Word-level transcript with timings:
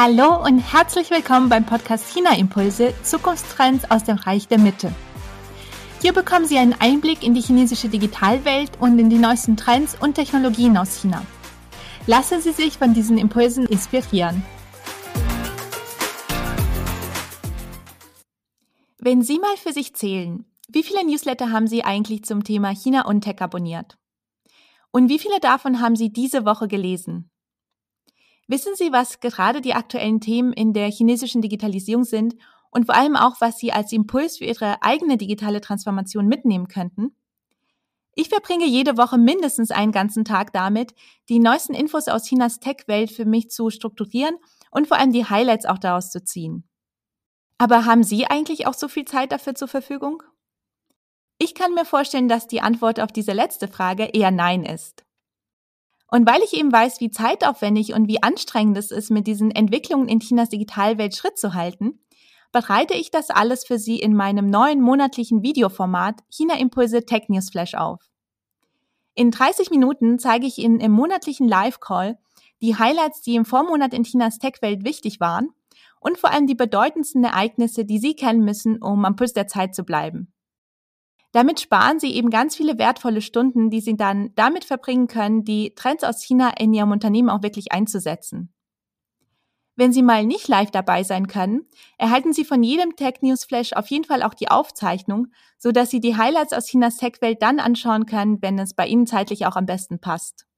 Hallo 0.00 0.40
und 0.44 0.60
herzlich 0.60 1.10
willkommen 1.10 1.48
beim 1.48 1.66
Podcast 1.66 2.14
China 2.14 2.38
Impulse 2.38 2.94
Zukunftstrends 3.02 3.90
aus 3.90 4.04
dem 4.04 4.16
Reich 4.16 4.46
der 4.46 4.60
Mitte. 4.60 4.94
Hier 6.00 6.12
bekommen 6.12 6.46
Sie 6.46 6.56
einen 6.56 6.74
Einblick 6.74 7.24
in 7.24 7.34
die 7.34 7.40
chinesische 7.40 7.88
Digitalwelt 7.88 8.70
und 8.78 8.96
in 9.00 9.10
die 9.10 9.18
neuesten 9.18 9.56
Trends 9.56 9.96
und 10.00 10.14
Technologien 10.14 10.76
aus 10.76 11.00
China. 11.00 11.26
Lassen 12.06 12.40
Sie 12.40 12.52
sich 12.52 12.78
von 12.78 12.94
diesen 12.94 13.18
Impulsen 13.18 13.66
inspirieren. 13.66 14.44
Wenn 18.98 19.22
Sie 19.22 19.40
mal 19.40 19.56
für 19.56 19.72
sich 19.72 19.96
zählen, 19.96 20.44
wie 20.68 20.84
viele 20.84 21.04
Newsletter 21.04 21.50
haben 21.50 21.66
Sie 21.66 21.82
eigentlich 21.82 22.22
zum 22.22 22.44
Thema 22.44 22.70
China 22.70 23.04
und 23.04 23.22
Tech 23.22 23.40
abonniert? 23.40 23.98
Und 24.92 25.08
wie 25.08 25.18
viele 25.18 25.40
davon 25.40 25.80
haben 25.80 25.96
Sie 25.96 26.12
diese 26.12 26.44
Woche 26.44 26.68
gelesen? 26.68 27.32
Wissen 28.48 28.74
Sie, 28.74 28.92
was 28.92 29.20
gerade 29.20 29.60
die 29.60 29.74
aktuellen 29.74 30.20
Themen 30.20 30.54
in 30.54 30.72
der 30.72 30.90
chinesischen 30.90 31.42
Digitalisierung 31.42 32.04
sind 32.04 32.34
und 32.70 32.86
vor 32.86 32.94
allem 32.94 33.14
auch, 33.14 33.40
was 33.40 33.58
Sie 33.58 33.72
als 33.72 33.92
Impuls 33.92 34.38
für 34.38 34.46
Ihre 34.46 34.82
eigene 34.82 35.18
digitale 35.18 35.60
Transformation 35.60 36.26
mitnehmen 36.26 36.66
könnten? 36.66 37.14
Ich 38.14 38.30
verbringe 38.30 38.66
jede 38.66 38.96
Woche 38.96 39.18
mindestens 39.18 39.70
einen 39.70 39.92
ganzen 39.92 40.24
Tag 40.24 40.52
damit, 40.54 40.94
die 41.28 41.38
neuesten 41.38 41.74
Infos 41.74 42.08
aus 42.08 42.24
Chinas 42.24 42.58
Tech-Welt 42.58 43.12
für 43.12 43.26
mich 43.26 43.50
zu 43.50 43.68
strukturieren 43.68 44.36
und 44.70 44.88
vor 44.88 44.96
allem 44.96 45.12
die 45.12 45.26
Highlights 45.26 45.66
auch 45.66 45.78
daraus 45.78 46.10
zu 46.10 46.24
ziehen. 46.24 46.64
Aber 47.58 47.84
haben 47.84 48.02
Sie 48.02 48.26
eigentlich 48.26 48.66
auch 48.66 48.74
so 48.74 48.88
viel 48.88 49.04
Zeit 49.04 49.30
dafür 49.30 49.54
zur 49.54 49.68
Verfügung? 49.68 50.22
Ich 51.38 51.54
kann 51.54 51.74
mir 51.74 51.84
vorstellen, 51.84 52.28
dass 52.28 52.46
die 52.46 52.62
Antwort 52.62 52.98
auf 52.98 53.12
diese 53.12 53.32
letzte 53.32 53.68
Frage 53.68 54.06
eher 54.06 54.30
Nein 54.30 54.64
ist. 54.64 55.04
Und 56.10 56.26
weil 56.26 56.40
ich 56.42 56.54
eben 56.54 56.72
weiß, 56.72 57.00
wie 57.00 57.10
zeitaufwendig 57.10 57.92
und 57.92 58.08
wie 58.08 58.22
anstrengend 58.22 58.76
es 58.78 58.90
ist, 58.90 59.10
mit 59.10 59.26
diesen 59.26 59.50
Entwicklungen 59.50 60.08
in 60.08 60.20
Chinas 60.20 60.48
Digitalwelt 60.48 61.14
Schritt 61.14 61.38
zu 61.38 61.54
halten, 61.54 62.00
bereite 62.50 62.94
ich 62.94 63.10
das 63.10 63.28
alles 63.28 63.66
für 63.66 63.78
Sie 63.78 63.98
in 63.98 64.14
meinem 64.14 64.48
neuen 64.48 64.80
monatlichen 64.80 65.42
Videoformat 65.42 66.20
China 66.30 66.58
Impulse 66.58 67.04
Tech 67.04 67.24
News 67.28 67.50
Flash 67.50 67.74
auf. 67.74 68.00
In 69.14 69.30
30 69.30 69.70
Minuten 69.70 70.18
zeige 70.18 70.46
ich 70.46 70.58
Ihnen 70.58 70.80
im 70.80 70.92
monatlichen 70.92 71.46
Live-Call 71.46 72.18
die 72.62 72.76
Highlights, 72.76 73.20
die 73.20 73.34
im 73.34 73.44
Vormonat 73.44 73.92
in 73.92 74.04
Chinas 74.04 74.38
Tech-Welt 74.38 74.84
wichtig 74.84 75.20
waren 75.20 75.50
und 76.00 76.18
vor 76.18 76.30
allem 76.30 76.46
die 76.46 76.54
bedeutendsten 76.54 77.24
Ereignisse, 77.24 77.84
die 77.84 77.98
Sie 77.98 78.14
kennen 78.14 78.44
müssen, 78.44 78.80
um 78.82 79.04
am 79.04 79.16
Puls 79.16 79.34
der 79.34 79.46
Zeit 79.46 79.74
zu 79.74 79.84
bleiben. 79.84 80.32
Damit 81.32 81.60
sparen 81.60 82.00
sie 82.00 82.14
eben 82.14 82.30
ganz 82.30 82.56
viele 82.56 82.78
wertvolle 82.78 83.20
Stunden, 83.20 83.70
die 83.70 83.80
sie 83.80 83.96
dann 83.96 84.32
damit 84.34 84.64
verbringen 84.64 85.08
können, 85.08 85.44
die 85.44 85.74
Trends 85.74 86.04
aus 86.04 86.22
China 86.22 86.52
in 86.58 86.72
ihrem 86.72 86.90
Unternehmen 86.90 87.28
auch 87.28 87.42
wirklich 87.42 87.72
einzusetzen. 87.72 88.52
Wenn 89.78 89.92
Sie 89.92 90.02
mal 90.02 90.26
nicht 90.26 90.48
live 90.48 90.72
dabei 90.72 91.04
sein 91.04 91.28
können, 91.28 91.64
erhalten 91.98 92.32
Sie 92.32 92.44
von 92.44 92.64
jedem 92.64 92.96
Tech 92.96 93.18
News 93.20 93.44
Flash 93.44 93.74
auf 93.74 93.86
jeden 93.86 94.02
Fall 94.02 94.24
auch 94.24 94.34
die 94.34 94.50
Aufzeichnung, 94.50 95.28
so 95.56 95.70
dass 95.70 95.88
Sie 95.88 96.00
die 96.00 96.16
Highlights 96.16 96.52
aus 96.52 96.66
Chinas 96.66 96.96
Tech-Welt 96.96 97.40
dann 97.42 97.60
anschauen 97.60 98.04
können, 98.04 98.42
wenn 98.42 98.58
es 98.58 98.74
bei 98.74 98.88
Ihnen 98.88 99.06
zeitlich 99.06 99.46
auch 99.46 99.54
am 99.54 99.66
besten 99.66 100.00
passt. 100.00 100.48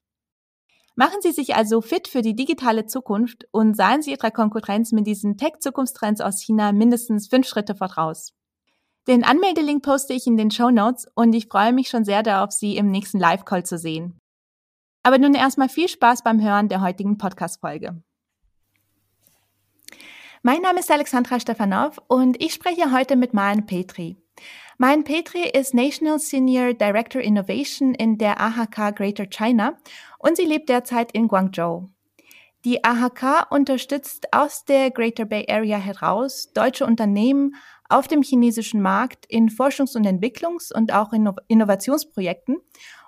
Machen 0.95 1.21
Sie 1.21 1.33
sich 1.33 1.55
also 1.55 1.83
fit 1.83 2.09
für 2.09 2.23
die 2.23 2.35
digitale 2.35 2.87
Zukunft 2.87 3.47
und 3.51 3.77
seien 3.77 4.01
Sie 4.01 4.13
Ihrer 4.13 4.31
Konkurrenz 4.31 4.91
mit 4.93 5.07
diesen 5.07 5.37
Tech-Zukunftstrends 5.37 6.23
aus 6.23 6.41
China 6.41 6.73
mindestens 6.73 7.29
fünf 7.29 7.47
Schritte 7.47 7.75
voraus. 7.75 8.33
Den 9.09 9.25
Anmeldelink 9.25 9.83
poste 9.83 10.13
ich 10.13 10.27
in 10.27 10.37
den 10.37 10.51
Show 10.51 10.71
Notes 10.71 11.07
und 11.15 11.33
ich 11.33 11.47
freue 11.47 11.73
mich 11.73 11.89
schon 11.89 12.05
sehr 12.05 12.23
darauf, 12.23 12.53
Sie 12.53 12.77
im 12.77 12.91
nächsten 12.91 13.19
Live-Call 13.19 13.65
zu 13.65 13.79
sehen. 13.79 14.19
Aber 15.03 15.19
nun 15.19 15.35
erstmal 15.35 15.71
viel 15.71 15.89
Spaß 15.89 16.23
beim 16.23 16.43
Hören 16.43 16.69
der 16.69 16.83
heutigen 16.83 17.17
Podcast-Folge. 17.17 18.03
Mein 20.43 20.63
Name 20.63 20.81
ist 20.81 20.91
Alexandra 20.91 21.41
Stefanov 21.41 21.99
und 22.09 22.43
ich 22.43 22.53
spreche 22.55 22.93
heute 22.93 23.17
mit 23.17 23.35
Maren 23.35 23.67
Petri. 23.67 24.17
Maren 24.79 25.05
Petri 25.05 25.49
ist 25.49 25.75
National 25.75 26.19
Senior 26.19 26.75
Director 26.75 27.21
Innovation 27.21 27.95
in 27.95 28.17
der 28.17 28.41
AHK 28.41 28.97
Greater 28.97 29.27
China 29.27 29.77
und 30.19 30.37
sie 30.37 30.47
lebt 30.47 30.69
derzeit 30.69 31.13
in 31.13 31.29
Guangzhou. 31.29 31.91
Die 32.65 32.85
AHK 32.85 33.51
unterstützt 33.51 34.33
aus 34.33 34.65
der 34.67 34.91
Greater 34.91 35.25
Bay 35.25 35.47
Area 35.49 35.79
heraus 35.79 36.53
deutsche 36.53 36.85
Unternehmen 36.85 37.55
auf 37.91 38.09
dem 38.09 38.23
chinesischen 38.23 38.81
Markt 38.81 39.27
in 39.27 39.49
Forschungs- 39.49 39.97
und 39.97 40.07
Entwicklungs- 40.07 40.73
und 40.73 40.93
auch 40.93 41.13
in 41.13 41.31
Innovationsprojekten. 41.49 42.59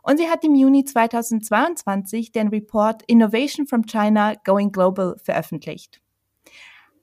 Und 0.02 0.18
sie 0.18 0.28
hat 0.28 0.44
im 0.44 0.54
Juni 0.54 0.84
2022 0.84 2.32
den 2.32 2.48
Report 2.48 3.02
Innovation 3.06 3.66
from 3.66 3.86
China 3.86 4.34
Going 4.44 4.72
Global 4.72 5.16
veröffentlicht. 5.22 6.00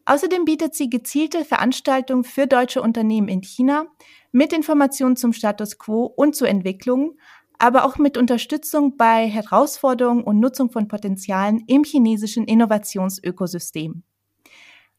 Außerdem 0.06 0.44
bietet 0.44 0.76
sie 0.76 0.90
gezielte 0.90 1.46
Veranstaltungen 1.46 2.24
für 2.24 2.48
deutsche 2.48 2.82
Unternehmen 2.82 3.28
in 3.28 3.42
China 3.42 3.86
mit 4.32 4.54
Informationen 4.54 5.16
zum 5.16 5.34
Status 5.34 5.78
quo 5.78 6.06
und 6.06 6.36
zu 6.36 6.46
Entwicklungen, 6.46 7.20
aber 7.60 7.86
auch 7.86 7.98
mit 7.98 8.18
Unterstützung 8.18 8.98
bei 8.98 9.28
Herausforderungen 9.28 10.24
und 10.24 10.40
Nutzung 10.40 10.72
von 10.72 10.88
Potenzialen 10.88 11.64
im 11.68 11.84
chinesischen 11.84 12.46
Innovationsökosystem. 12.46 14.04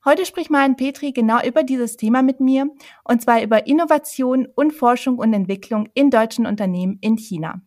Heute 0.02 0.24
spricht 0.24 0.48
Maren 0.48 0.76
Petri 0.76 1.12
genau 1.12 1.42
über 1.42 1.62
dieses 1.62 1.98
Thema 1.98 2.22
mit 2.22 2.40
mir, 2.40 2.70
und 3.04 3.20
zwar 3.20 3.42
über 3.42 3.66
Innovation 3.66 4.48
und 4.54 4.72
Forschung 4.72 5.18
und 5.18 5.34
Entwicklung 5.34 5.90
in 5.92 6.08
deutschen 6.08 6.46
Unternehmen 6.46 6.96
in 7.02 7.18
China. 7.18 7.60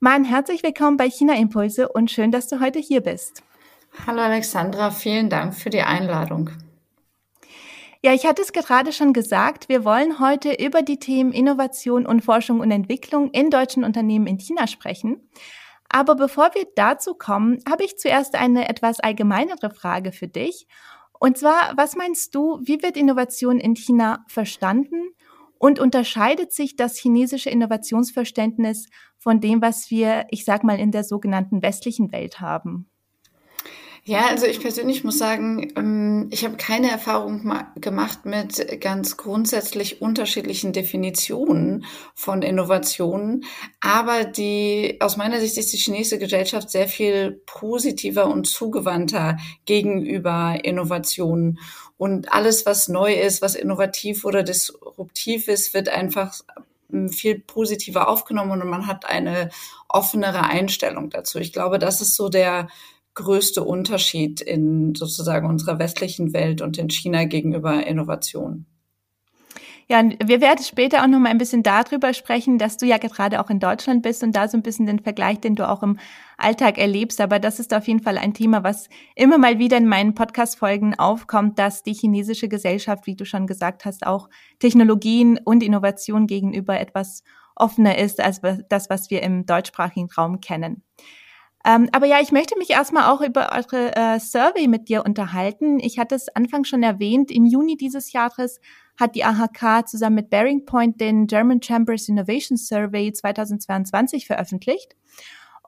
Maren, 0.00 0.24
herzlich 0.24 0.64
willkommen 0.64 0.96
bei 0.96 1.08
China 1.08 1.36
Impulse 1.36 1.88
und 1.88 2.10
schön, 2.10 2.32
dass 2.32 2.48
du 2.48 2.58
heute 2.58 2.80
hier 2.80 3.00
bist. 3.00 3.44
Hallo 4.04 4.22
Alexandra, 4.22 4.90
vielen 4.90 5.30
Dank 5.30 5.54
für 5.54 5.70
die 5.70 5.82
Einladung. 5.82 6.50
Ja, 8.02 8.12
ich 8.12 8.26
hatte 8.26 8.42
es 8.42 8.52
gerade 8.52 8.90
schon 8.90 9.12
gesagt, 9.12 9.68
wir 9.68 9.84
wollen 9.84 10.18
heute 10.18 10.54
über 10.54 10.82
die 10.82 10.98
Themen 10.98 11.30
Innovation 11.30 12.06
und 12.06 12.24
Forschung 12.24 12.58
und 12.58 12.72
Entwicklung 12.72 13.30
in 13.30 13.50
deutschen 13.50 13.84
Unternehmen 13.84 14.26
in 14.26 14.40
China 14.40 14.66
sprechen. 14.66 15.28
Aber 15.88 16.16
bevor 16.16 16.50
wir 16.54 16.66
dazu 16.74 17.14
kommen, 17.14 17.60
habe 17.70 17.84
ich 17.84 17.98
zuerst 17.98 18.34
eine 18.34 18.68
etwas 18.68 18.98
allgemeinere 18.98 19.70
Frage 19.70 20.10
für 20.10 20.26
dich. 20.26 20.66
Und 21.22 21.38
zwar, 21.38 21.74
was 21.76 21.94
meinst 21.94 22.34
du, 22.34 22.58
wie 22.64 22.82
wird 22.82 22.96
Innovation 22.96 23.60
in 23.60 23.76
China 23.76 24.24
verstanden 24.26 25.12
und 25.56 25.78
unterscheidet 25.78 26.52
sich 26.52 26.74
das 26.74 26.98
chinesische 26.98 27.48
Innovationsverständnis 27.48 28.88
von 29.18 29.40
dem, 29.40 29.62
was 29.62 29.88
wir, 29.88 30.26
ich 30.30 30.44
sag 30.44 30.64
mal, 30.64 30.80
in 30.80 30.90
der 30.90 31.04
sogenannten 31.04 31.62
westlichen 31.62 32.10
Welt 32.10 32.40
haben? 32.40 32.90
Ja, 34.04 34.26
also 34.26 34.46
ich 34.46 34.58
persönlich 34.60 35.04
muss 35.04 35.16
sagen, 35.18 35.72
ähm, 35.76 36.26
ich 36.32 36.44
habe 36.44 36.56
keine 36.56 36.90
Erfahrung 36.90 37.48
gemacht 37.76 38.24
mit 38.26 38.80
ganz 38.80 39.16
grundsätzlich 39.16 40.02
unterschiedlichen 40.02 40.72
Definitionen 40.72 41.84
von 42.12 42.42
Innovationen. 42.42 43.44
Aber 43.80 44.24
die, 44.24 44.96
aus 45.00 45.16
meiner 45.16 45.38
Sicht 45.38 45.56
ist 45.56 45.72
die 45.72 45.76
chinesische 45.76 46.18
Gesellschaft 46.18 46.68
sehr 46.70 46.88
viel 46.88 47.42
positiver 47.46 48.26
und 48.26 48.48
zugewandter 48.48 49.36
gegenüber 49.66 50.58
Innovationen. 50.64 51.60
Und 51.96 52.32
alles, 52.32 52.66
was 52.66 52.88
neu 52.88 53.14
ist, 53.14 53.40
was 53.40 53.54
innovativ 53.54 54.24
oder 54.24 54.42
disruptiv 54.42 55.46
ist, 55.46 55.74
wird 55.74 55.88
einfach 55.88 56.34
ähm, 56.92 57.08
viel 57.08 57.38
positiver 57.38 58.08
aufgenommen 58.08 58.62
und 58.62 58.68
man 58.68 58.88
hat 58.88 59.06
eine 59.06 59.50
offenere 59.88 60.42
Einstellung 60.42 61.08
dazu. 61.08 61.38
Ich 61.38 61.52
glaube, 61.52 61.78
das 61.78 62.00
ist 62.00 62.16
so 62.16 62.28
der 62.28 62.66
größte 63.14 63.62
Unterschied 63.62 64.40
in 64.40 64.94
sozusagen 64.94 65.48
unserer 65.48 65.78
westlichen 65.78 66.32
Welt 66.32 66.62
und 66.62 66.78
in 66.78 66.88
China 66.88 67.24
gegenüber 67.24 67.86
Innovation. 67.86 68.66
Ja, 69.88 70.02
wir 70.24 70.40
werden 70.40 70.64
später 70.64 71.02
auch 71.02 71.06
noch 71.06 71.18
mal 71.18 71.28
ein 71.28 71.38
bisschen 71.38 71.62
darüber 71.62 72.14
sprechen, 72.14 72.56
dass 72.56 72.76
du 72.76 72.86
ja 72.86 72.98
gerade 72.98 73.40
auch 73.40 73.50
in 73.50 73.58
Deutschland 73.58 74.02
bist 74.02 74.22
und 74.22 74.34
da 74.34 74.48
so 74.48 74.56
ein 74.56 74.62
bisschen 74.62 74.86
den 74.86 75.00
Vergleich, 75.00 75.40
den 75.40 75.54
du 75.54 75.68
auch 75.68 75.82
im 75.82 75.98
Alltag 76.38 76.78
erlebst. 76.78 77.20
Aber 77.20 77.38
das 77.38 77.58
ist 77.60 77.74
auf 77.74 77.86
jeden 77.88 78.00
Fall 78.00 78.16
ein 78.16 78.32
Thema, 78.32 78.64
was 78.64 78.88
immer 79.16 79.38
mal 79.38 79.58
wieder 79.58 79.76
in 79.76 79.86
meinen 79.86 80.14
Podcast-Folgen 80.14 80.98
aufkommt, 80.98 81.58
dass 81.58 81.82
die 81.82 81.94
chinesische 81.94 82.48
Gesellschaft, 82.48 83.06
wie 83.06 83.16
du 83.16 83.26
schon 83.26 83.46
gesagt 83.46 83.84
hast, 83.84 84.06
auch 84.06 84.30
Technologien 84.60 85.38
und 85.44 85.62
Innovation 85.62 86.26
gegenüber 86.26 86.80
etwas 86.80 87.22
offener 87.54 87.98
ist 87.98 88.20
als 88.20 88.40
das, 88.70 88.88
was 88.88 89.10
wir 89.10 89.22
im 89.22 89.44
deutschsprachigen 89.44 90.08
Raum 90.16 90.40
kennen. 90.40 90.82
Ähm, 91.64 91.88
aber 91.92 92.06
ja, 92.06 92.20
ich 92.20 92.32
möchte 92.32 92.58
mich 92.58 92.70
erstmal 92.70 93.10
auch 93.10 93.20
über 93.20 93.52
eure 93.52 93.94
äh, 93.94 94.18
Survey 94.18 94.66
mit 94.66 94.88
dir 94.88 95.04
unterhalten. 95.04 95.78
Ich 95.78 95.98
hatte 95.98 96.14
es 96.14 96.28
Anfang 96.28 96.64
schon 96.64 96.82
erwähnt, 96.82 97.30
im 97.30 97.46
Juni 97.46 97.76
dieses 97.76 98.12
Jahres 98.12 98.60
hat 98.98 99.14
die 99.14 99.24
AHK 99.24 99.88
zusammen 99.88 100.16
mit 100.16 100.30
Bearing 100.30 100.64
Point 100.64 101.00
den 101.00 101.26
German 101.26 101.62
Chambers 101.62 102.08
Innovation 102.08 102.56
Survey 102.56 103.12
2022 103.12 104.26
veröffentlicht. 104.26 104.96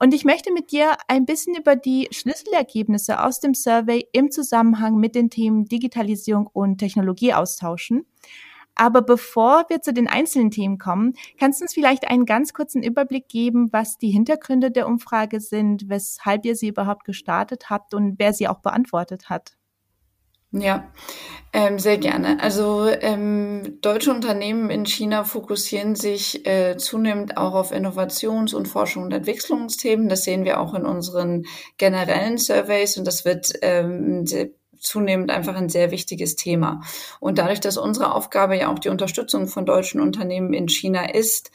Und 0.00 0.12
ich 0.12 0.25
möchte 0.25 0.52
mit 0.52 0.73
dir 0.73 0.96
ein 1.06 1.25
bisschen 1.25 1.55
über 1.55 1.76
die 1.76 2.08
Schlüsselergebnisse 2.11 3.23
aus 3.23 3.38
dem 3.38 3.55
Survey 3.55 4.06
im 4.12 4.31
Zusammenhang 4.31 4.97
mit 4.97 5.14
den 5.14 5.31
Themen 5.31 5.67
Digitalisierung 5.67 6.49
und 6.52 6.79
Technologie 6.79 7.32
austauschen. 7.32 8.05
Aber 8.75 9.03
bevor 9.03 9.67
wir 9.69 9.81
zu 9.82 9.93
den 9.93 10.09
einzelnen 10.09 10.50
Themen 10.50 10.79
kommen, 10.79 11.15
kannst 11.38 11.61
du 11.61 11.65
uns 11.65 11.75
vielleicht 11.75 12.09
einen 12.09 12.26
ganz 12.26 12.53
kurzen 12.53 12.82
Überblick 12.82 13.29
geben, 13.29 13.73
was 13.73 13.99
die 13.99 14.11
Hintergründe 14.11 14.71
der 14.71 14.87
Umfrage 14.87 15.41
sind, 15.41 15.88
weshalb 15.88 16.44
ihr 16.44 16.56
sie 16.56 16.69
überhaupt 16.69 17.05
gestartet 17.05 17.71
habt 17.71 17.94
und 17.94 18.19
wer 18.19 18.32
sie 18.32 18.49
auch 18.49 18.61
beantwortet 18.61 19.29
hat? 19.29 19.56
Ja, 20.56 20.88
ähm, 21.53 21.81
sehr 21.81 21.99
gerne. 21.99 22.41
Also 22.41 22.87
ähm, 22.88 23.79
deutsche 23.81 24.12
Unternehmen 24.12 24.71
in 24.71 24.87
China 24.87 25.25
fokussieren 25.25 25.97
sich 25.97 26.47
äh, 26.47 26.76
zunehmend 26.76 27.37
auch 27.37 27.55
auf 27.55 27.73
Innovations- 27.73 28.55
und 28.55 28.69
Forschung- 28.69 29.03
und 29.03 29.12
Entwicklungsthemen. 29.12 30.09
Das 30.09 30.23
sehen 30.23 30.44
wir 30.44 30.61
auch 30.61 30.75
in 30.75 30.87
unseren 30.87 31.44
generellen 31.76 32.38
Surveys 32.38 32.97
und 32.97 33.05
das 33.05 33.25
wird 33.25 33.53
ähm, 33.62 34.26
zunehmend 34.85 35.31
einfach 35.31 35.57
ein 35.57 35.69
sehr 35.69 35.91
wichtiges 35.91 36.37
Thema. 36.37 36.83
Und 37.21 37.39
dadurch, 37.39 37.61
dass 37.61 37.77
unsere 37.77 38.15
Aufgabe 38.15 38.57
ja 38.57 38.73
auch 38.73 38.79
die 38.79 38.91
Unterstützung 38.91 39.47
von 39.47 39.67
deutschen 39.67 40.01
Unternehmen 40.01 40.53
in 40.53 40.69
China 40.69 41.11
ist, 41.11 41.51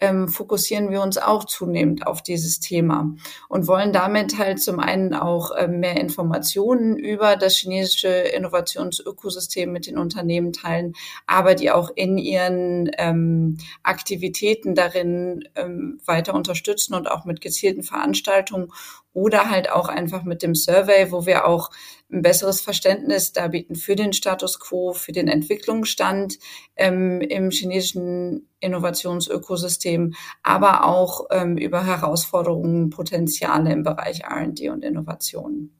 ähm, 0.00 0.28
fokussieren 0.28 0.90
wir 0.90 1.00
uns 1.02 1.18
auch 1.18 1.44
zunehmend 1.44 2.06
auf 2.06 2.22
dieses 2.22 2.60
Thema 2.60 3.14
und 3.48 3.66
wollen 3.68 3.92
damit 3.92 4.38
halt 4.38 4.60
zum 4.60 4.80
einen 4.80 5.14
auch 5.14 5.52
ähm, 5.56 5.80
mehr 5.80 5.98
Informationen 5.98 6.96
über 6.96 7.36
das 7.36 7.56
chinesische 7.56 8.08
Innovationsökosystem 8.08 9.72
mit 9.72 9.86
den 9.86 9.96
Unternehmen 9.96 10.52
teilen, 10.52 10.94
aber 11.26 11.54
die 11.54 11.70
auch 11.70 11.90
in 11.94 12.18
ihren 12.18 12.90
ähm, 12.98 13.58
Aktivitäten 13.82 14.74
darin 14.74 15.48
ähm, 15.54 16.00
weiter 16.04 16.34
unterstützen 16.34 16.94
und 16.94 17.10
auch 17.10 17.24
mit 17.24 17.40
gezielten 17.40 17.82
Veranstaltungen 17.82 18.72
oder 19.14 19.48
halt 19.48 19.70
auch 19.70 19.88
einfach 19.88 20.24
mit 20.24 20.42
dem 20.42 20.54
Survey, 20.54 21.10
wo 21.10 21.24
wir 21.24 21.46
auch 21.46 21.70
ein 22.12 22.20
besseres 22.20 22.60
Verständnis 22.60 23.32
darbieten 23.32 23.76
für 23.76 23.96
den 23.96 24.12
Status 24.12 24.60
quo, 24.60 24.92
für 24.92 25.12
den 25.12 25.28
Entwicklungsstand 25.28 26.38
ähm, 26.76 27.20
im 27.22 27.50
chinesischen 27.50 28.48
Innovationsökosystem, 28.60 30.14
aber 30.42 30.84
auch 30.84 31.26
ähm, 31.30 31.56
über 31.56 31.86
Herausforderungen, 31.86 32.90
Potenziale 32.90 33.72
im 33.72 33.84
Bereich 33.84 34.20
R&D 34.24 34.68
und 34.68 34.84
Innovation. 34.84 35.70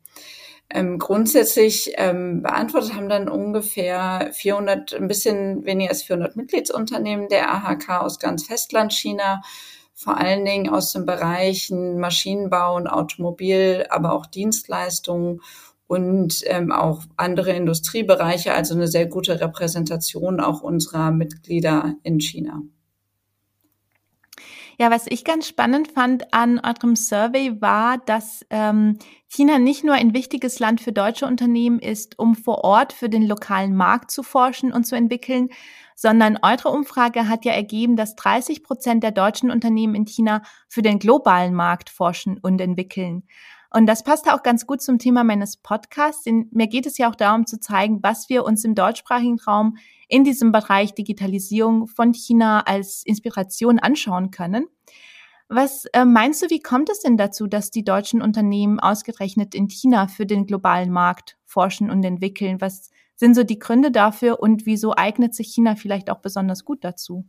Ähm, 0.70 0.98
grundsätzlich 0.98 1.92
ähm, 1.96 2.42
beantwortet 2.42 2.94
haben 2.94 3.08
dann 3.08 3.28
ungefähr 3.28 4.30
400, 4.32 4.94
ein 4.94 5.08
bisschen 5.08 5.64
weniger 5.64 5.90
als 5.90 6.02
400 6.04 6.36
Mitgliedsunternehmen 6.36 7.28
der 7.28 7.52
AHK 7.52 8.00
aus 8.00 8.18
ganz 8.18 8.46
Festlandchina, 8.46 9.42
vor 9.94 10.18
allen 10.18 10.44
Dingen 10.44 10.68
aus 10.68 10.92
den 10.92 11.06
Bereichen 11.06 11.98
Maschinenbau 11.98 12.76
und 12.76 12.88
Automobil, 12.88 13.86
aber 13.90 14.12
auch 14.12 14.26
Dienstleistungen 14.26 15.40
und 15.86 16.42
ähm, 16.46 16.72
auch 16.72 17.04
andere 17.16 17.52
Industriebereiche, 17.52 18.52
also 18.52 18.74
eine 18.74 18.88
sehr 18.88 19.06
gute 19.06 19.40
Repräsentation 19.40 20.40
auch 20.40 20.62
unserer 20.62 21.10
Mitglieder 21.10 21.94
in 22.02 22.20
China. 22.20 22.62
Ja, 24.76 24.90
was 24.90 25.06
ich 25.08 25.24
ganz 25.24 25.46
spannend 25.46 25.92
fand 25.92 26.34
an 26.34 26.58
eurem 26.58 26.96
Survey 26.96 27.60
war, 27.60 27.98
dass 27.98 28.44
ähm, 28.50 28.98
China 29.28 29.60
nicht 29.60 29.84
nur 29.84 29.94
ein 29.94 30.14
wichtiges 30.14 30.58
Land 30.58 30.80
für 30.80 30.92
deutsche 30.92 31.26
Unternehmen 31.26 31.78
ist, 31.78 32.18
um 32.18 32.34
vor 32.34 32.64
Ort 32.64 32.92
für 32.92 33.08
den 33.08 33.22
lokalen 33.22 33.76
Markt 33.76 34.10
zu 34.10 34.24
forschen 34.24 34.72
und 34.72 34.84
zu 34.84 34.96
entwickeln, 34.96 35.50
sondern 35.94 36.38
eure 36.42 36.70
Umfrage 36.70 37.28
hat 37.28 37.44
ja 37.44 37.52
ergeben, 37.52 37.96
dass 37.96 38.14
30 38.16 38.62
Prozent 38.62 39.02
der 39.02 39.12
deutschen 39.12 39.50
Unternehmen 39.50 39.94
in 39.94 40.06
China 40.06 40.42
für 40.68 40.82
den 40.82 40.98
globalen 40.98 41.54
Markt 41.54 41.90
forschen 41.90 42.38
und 42.38 42.60
entwickeln. 42.60 43.24
Und 43.74 43.86
das 43.86 44.04
passt 44.04 44.30
auch 44.30 44.44
ganz 44.44 44.66
gut 44.66 44.82
zum 44.82 44.98
Thema 45.00 45.24
meines 45.24 45.56
Podcasts. 45.56 46.22
Denn 46.22 46.48
mir 46.52 46.68
geht 46.68 46.86
es 46.86 46.96
ja 46.96 47.10
auch 47.10 47.16
darum 47.16 47.44
zu 47.44 47.58
zeigen, 47.58 48.04
was 48.04 48.28
wir 48.28 48.44
uns 48.44 48.64
im 48.64 48.76
deutschsprachigen 48.76 49.40
Raum 49.40 49.76
in 50.08 50.22
diesem 50.22 50.52
Bereich 50.52 50.94
Digitalisierung 50.94 51.88
von 51.88 52.14
China 52.14 52.60
als 52.60 53.02
Inspiration 53.04 53.80
anschauen 53.80 54.30
können. 54.30 54.66
Was 55.48 55.86
äh, 55.86 56.04
meinst 56.04 56.40
du, 56.42 56.50
wie 56.50 56.60
kommt 56.60 56.88
es 56.88 57.00
denn 57.00 57.16
dazu, 57.16 57.48
dass 57.48 57.72
die 57.72 57.84
deutschen 57.84 58.22
Unternehmen 58.22 58.78
ausgerechnet 58.78 59.56
in 59.56 59.68
China 59.68 60.06
für 60.06 60.24
den 60.24 60.46
globalen 60.46 60.92
Markt 60.92 61.36
forschen 61.44 61.90
und 61.90 62.04
entwickeln? 62.04 62.60
Was 62.60 62.90
sind 63.16 63.34
so 63.34 63.44
die 63.44 63.58
Gründe 63.58 63.90
dafür 63.90 64.40
und 64.40 64.66
wieso 64.66 64.94
eignet 64.96 65.34
sich 65.34 65.48
China 65.48 65.76
vielleicht 65.76 66.10
auch 66.10 66.20
besonders 66.20 66.64
gut 66.64 66.84
dazu? 66.84 67.26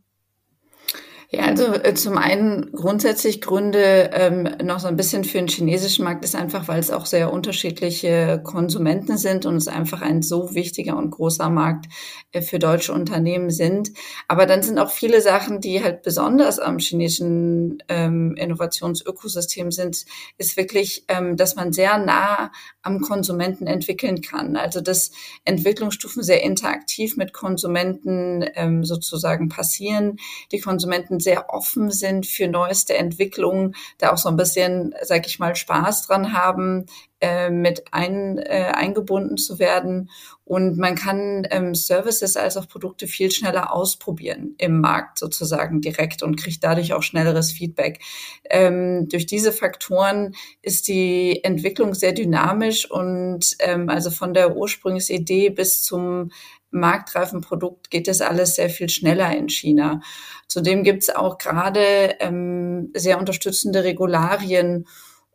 Ja, 1.30 1.42
also 1.46 1.64
äh, 1.74 1.94
zum 1.94 2.18
einen 2.18 2.70
grundsätzlich 2.72 3.40
Gründe 3.40 4.10
ähm, 4.12 4.48
noch 4.62 4.78
so 4.78 4.86
ein 4.86 4.96
bisschen 4.96 5.24
für 5.24 5.38
den 5.38 5.48
chinesischen 5.48 6.04
Markt 6.04 6.24
ist 6.24 6.36
einfach, 6.36 6.68
weil 6.68 6.78
es 6.78 6.92
auch 6.92 7.04
sehr 7.04 7.32
unterschiedliche 7.32 8.40
Konsumenten 8.44 9.18
sind 9.18 9.44
und 9.44 9.56
es 9.56 9.66
einfach 9.66 10.02
ein 10.02 10.22
so 10.22 10.54
wichtiger 10.54 10.96
und 10.96 11.10
großer 11.10 11.50
Markt 11.50 11.86
äh, 12.30 12.42
für 12.42 12.60
deutsche 12.60 12.92
Unternehmen 12.92 13.50
sind. 13.50 13.90
Aber 14.28 14.46
dann 14.46 14.62
sind 14.62 14.78
auch 14.78 14.90
viele 14.92 15.20
Sachen, 15.20 15.60
die 15.60 15.82
halt 15.82 16.02
besonders 16.02 16.60
am 16.60 16.78
chinesischen 16.78 17.82
ähm, 17.88 18.36
Innovationsökosystem 18.36 19.72
sind, 19.72 20.04
ist 20.38 20.56
wirklich, 20.56 21.06
ähm, 21.08 21.36
dass 21.36 21.56
man 21.56 21.72
sehr 21.72 21.98
nah 21.98 22.52
am 22.82 23.00
Konsumenten 23.00 23.66
entwickeln 23.66 24.20
kann. 24.20 24.56
Also 24.56 24.80
dass 24.80 25.10
Entwicklungsstufen 25.44 26.22
sehr 26.22 26.44
interaktiv 26.44 27.16
mit 27.16 27.32
Konsumenten 27.32 28.44
ähm, 28.54 28.84
sozusagen 28.84 29.48
passieren. 29.48 30.18
Die 30.52 30.60
Konsumenten 30.60 31.15
Studenten 31.16 31.20
sehr 31.20 31.50
offen 31.50 31.90
sind 31.90 32.26
für 32.26 32.48
neueste 32.48 32.96
Entwicklungen, 32.96 33.74
da 33.98 34.12
auch 34.12 34.18
so 34.18 34.28
ein 34.28 34.36
bisschen, 34.36 34.94
sag 35.02 35.26
ich 35.26 35.38
mal, 35.38 35.54
Spaß 35.54 36.06
dran 36.06 36.32
haben, 36.32 36.86
äh, 37.20 37.50
mit 37.50 37.84
ein, 37.92 38.38
äh, 38.38 38.72
eingebunden 38.74 39.38
zu 39.38 39.58
werden. 39.58 40.10
Und 40.44 40.76
man 40.78 40.94
kann 40.94 41.46
ähm, 41.50 41.74
Services 41.74 42.36
als 42.36 42.56
auch 42.56 42.68
Produkte 42.68 43.08
viel 43.08 43.30
schneller 43.32 43.72
ausprobieren 43.72 44.54
im 44.58 44.80
Markt 44.80 45.18
sozusagen 45.18 45.80
direkt 45.80 46.22
und 46.22 46.36
kriegt 46.36 46.62
dadurch 46.62 46.92
auch 46.92 47.02
schnelleres 47.02 47.50
Feedback. 47.50 48.00
Ähm, 48.48 49.08
durch 49.08 49.26
diese 49.26 49.50
Faktoren 49.50 50.34
ist 50.62 50.88
die 50.88 51.42
Entwicklung 51.42 51.94
sehr 51.94 52.12
dynamisch 52.12 52.88
und 52.88 53.56
ähm, 53.58 53.88
also 53.88 54.10
von 54.10 54.34
der 54.34 54.56
Ursprungsidee 54.56 55.50
bis 55.50 55.82
zum 55.82 56.30
marktreifen 56.70 57.40
Produkt 57.40 57.90
geht 57.90 58.08
es 58.08 58.20
alles 58.20 58.56
sehr 58.56 58.70
viel 58.70 58.88
schneller 58.88 59.34
in 59.36 59.48
China. 59.48 60.00
Zudem 60.48 60.82
gibt 60.82 61.02
es 61.04 61.14
auch 61.14 61.38
gerade 61.38 62.16
ähm, 62.20 62.90
sehr 62.94 63.18
unterstützende 63.18 63.84
Regularien, 63.84 64.86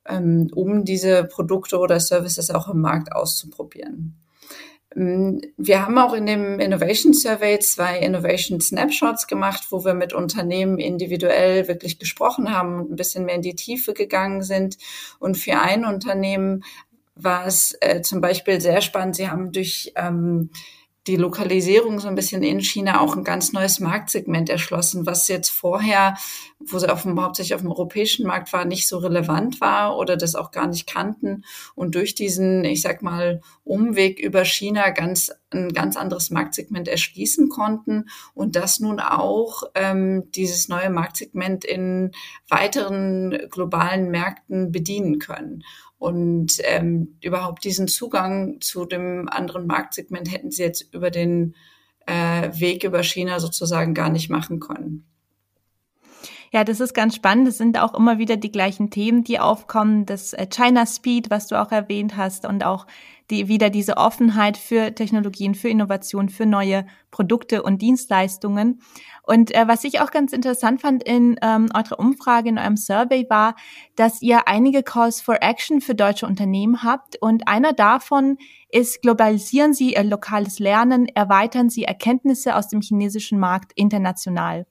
ähm, 0.07 0.49
um 0.53 0.85
diese 0.85 1.23
Produkte 1.25 1.79
oder 1.79 1.99
Services 1.99 2.49
auch 2.51 2.67
im 2.67 2.81
Markt 2.81 3.11
auszuprobieren. 3.11 4.17
Ähm, 4.95 5.41
wir 5.57 5.85
haben 5.85 5.97
auch 5.97 6.13
in 6.13 6.25
dem 6.25 6.59
Innovation 6.59 7.13
Survey 7.13 7.59
zwei 7.59 7.99
Innovation 7.99 8.61
Snapshots 8.61 9.27
gemacht, 9.27 9.67
wo 9.69 9.85
wir 9.85 9.93
mit 9.93 10.13
Unternehmen 10.13 10.79
individuell 10.79 11.67
wirklich 11.67 11.99
gesprochen 11.99 12.53
haben 12.53 12.81
und 12.81 12.91
ein 12.91 12.95
bisschen 12.95 13.25
mehr 13.25 13.35
in 13.35 13.41
die 13.41 13.55
Tiefe 13.55 13.93
gegangen 13.93 14.41
sind. 14.41 14.77
Und 15.19 15.37
für 15.37 15.59
ein 15.59 15.85
Unternehmen 15.85 16.63
war 17.15 17.45
es 17.45 17.75
äh, 17.81 18.01
zum 18.01 18.21
Beispiel 18.21 18.61
sehr 18.61 18.81
spannend. 18.81 19.15
Sie 19.15 19.29
haben 19.29 19.51
durch 19.51 19.93
ähm, 19.95 20.49
die 21.07 21.15
Lokalisierung 21.15 21.99
so 21.99 22.07
ein 22.07 22.15
bisschen 22.15 22.43
in 22.43 22.61
China 22.61 23.01
auch 23.01 23.15
ein 23.15 23.23
ganz 23.23 23.53
neues 23.53 23.79
Marktsegment 23.79 24.49
erschlossen, 24.49 25.05
was 25.07 25.27
jetzt 25.27 25.49
vorher, 25.49 26.15
wo 26.59 26.77
sie 26.77 26.91
auf 26.91 27.01
dem, 27.03 27.19
hauptsächlich 27.19 27.55
auf 27.55 27.61
dem 27.61 27.71
europäischen 27.71 28.27
Markt 28.27 28.53
war, 28.53 28.65
nicht 28.65 28.87
so 28.87 28.99
relevant 28.99 29.59
war 29.61 29.97
oder 29.97 30.15
das 30.15 30.35
auch 30.35 30.51
gar 30.51 30.67
nicht 30.67 30.87
kannten 30.87 31.43
und 31.73 31.95
durch 31.95 32.13
diesen, 32.13 32.63
ich 32.65 32.83
sag 32.83 33.01
mal, 33.01 33.41
Umweg 33.63 34.19
über 34.19 34.45
China 34.45 34.91
ganz 34.91 35.31
ein 35.53 35.73
ganz 35.73 35.97
anderes 35.97 36.29
Marktsegment 36.29 36.87
erschließen 36.87 37.49
konnten 37.49 38.05
und 38.33 38.55
das 38.55 38.79
nun 38.79 38.99
auch 38.99 39.63
ähm, 39.75 40.31
dieses 40.31 40.69
neue 40.69 40.89
Marktsegment 40.89 41.65
in 41.65 42.11
weiteren 42.47 43.37
globalen 43.49 44.11
Märkten 44.11 44.71
bedienen 44.71 45.19
können. 45.19 45.63
Und 46.01 46.53
ähm, 46.63 47.19
überhaupt 47.21 47.63
diesen 47.63 47.87
Zugang 47.87 48.59
zu 48.59 48.85
dem 48.85 49.29
anderen 49.29 49.67
Marktsegment 49.67 50.31
hätten 50.31 50.49
sie 50.49 50.63
jetzt 50.63 50.91
über 50.95 51.11
den 51.11 51.53
äh, 52.07 52.49
Weg 52.59 52.83
über 52.83 53.03
China 53.03 53.39
sozusagen 53.39 53.93
gar 53.93 54.09
nicht 54.09 54.27
machen 54.27 54.59
können. 54.59 55.05
Ja, 56.53 56.65
das 56.65 56.81
ist 56.81 56.93
ganz 56.93 57.15
spannend. 57.15 57.47
Es 57.47 57.57
sind 57.57 57.79
auch 57.79 57.93
immer 57.93 58.17
wieder 58.17 58.35
die 58.35 58.51
gleichen 58.51 58.89
Themen, 58.89 59.23
die 59.23 59.39
aufkommen. 59.39 60.05
Das 60.05 60.33
äh, 60.33 60.47
China 60.47 60.85
Speed, 60.85 61.29
was 61.29 61.47
du 61.47 61.55
auch 61.55 61.71
erwähnt 61.71 62.17
hast, 62.17 62.45
und 62.45 62.65
auch 62.65 62.87
die, 63.29 63.47
wieder 63.47 63.69
diese 63.69 63.95
Offenheit 63.95 64.57
für 64.57 64.93
Technologien, 64.93 65.55
für 65.55 65.69
Innovation, 65.69 66.27
für 66.27 66.45
neue 66.45 66.85
Produkte 67.09 67.63
und 67.63 67.81
Dienstleistungen. 67.81 68.81
Und 69.23 69.55
äh, 69.55 69.65
was 69.69 69.85
ich 69.85 70.01
auch 70.01 70.11
ganz 70.11 70.33
interessant 70.33 70.81
fand 70.81 71.03
in 71.03 71.39
ähm, 71.41 71.69
eurer 71.73 71.97
Umfrage, 71.97 72.49
in 72.49 72.59
eurem 72.59 72.75
Survey 72.75 73.27
war, 73.29 73.55
dass 73.95 74.21
ihr 74.21 74.49
einige 74.49 74.83
Calls 74.83 75.21
for 75.21 75.37
Action 75.41 75.79
für 75.79 75.95
deutsche 75.95 76.27
Unternehmen 76.27 76.83
habt. 76.83 77.15
Und 77.21 77.47
einer 77.47 77.71
davon 77.71 78.37
ist, 78.69 79.01
globalisieren 79.01 79.73
Sie 79.73 79.93
Ihr 79.93 80.03
lokales 80.03 80.59
Lernen, 80.59 81.07
erweitern 81.07 81.69
Sie 81.69 81.85
Erkenntnisse 81.85 82.57
aus 82.57 82.67
dem 82.67 82.81
chinesischen 82.81 83.39
Markt 83.39 83.71
international. 83.75 84.65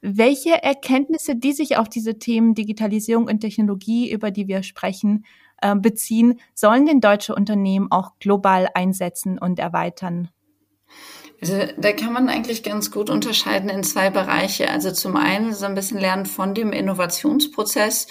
Welche 0.00 0.62
Erkenntnisse, 0.62 1.36
die 1.36 1.52
sich 1.52 1.76
auf 1.78 1.88
diese 1.88 2.18
Themen 2.18 2.54
Digitalisierung 2.54 3.26
und 3.26 3.40
Technologie, 3.40 4.10
über 4.10 4.30
die 4.30 4.46
wir 4.46 4.62
sprechen, 4.62 5.24
äh, 5.62 5.74
beziehen, 5.74 6.40
sollen 6.54 6.86
denn 6.86 7.00
deutsche 7.00 7.34
Unternehmen 7.34 7.90
auch 7.90 8.12
global 8.20 8.68
einsetzen 8.74 9.38
und 9.38 9.58
erweitern? 9.58 10.28
Also 11.40 11.64
da 11.76 11.92
kann 11.92 12.12
man 12.12 12.28
eigentlich 12.28 12.62
ganz 12.62 12.90
gut 12.90 13.10
unterscheiden 13.10 13.68
in 13.68 13.84
zwei 13.84 14.08
Bereiche. 14.08 14.70
Also 14.70 14.90
zum 14.90 15.16
einen 15.16 15.52
so 15.52 15.66
ein 15.66 15.74
bisschen 15.74 15.98
lernen 15.98 16.24
von 16.24 16.54
dem 16.54 16.72
Innovationsprozess 16.72 18.06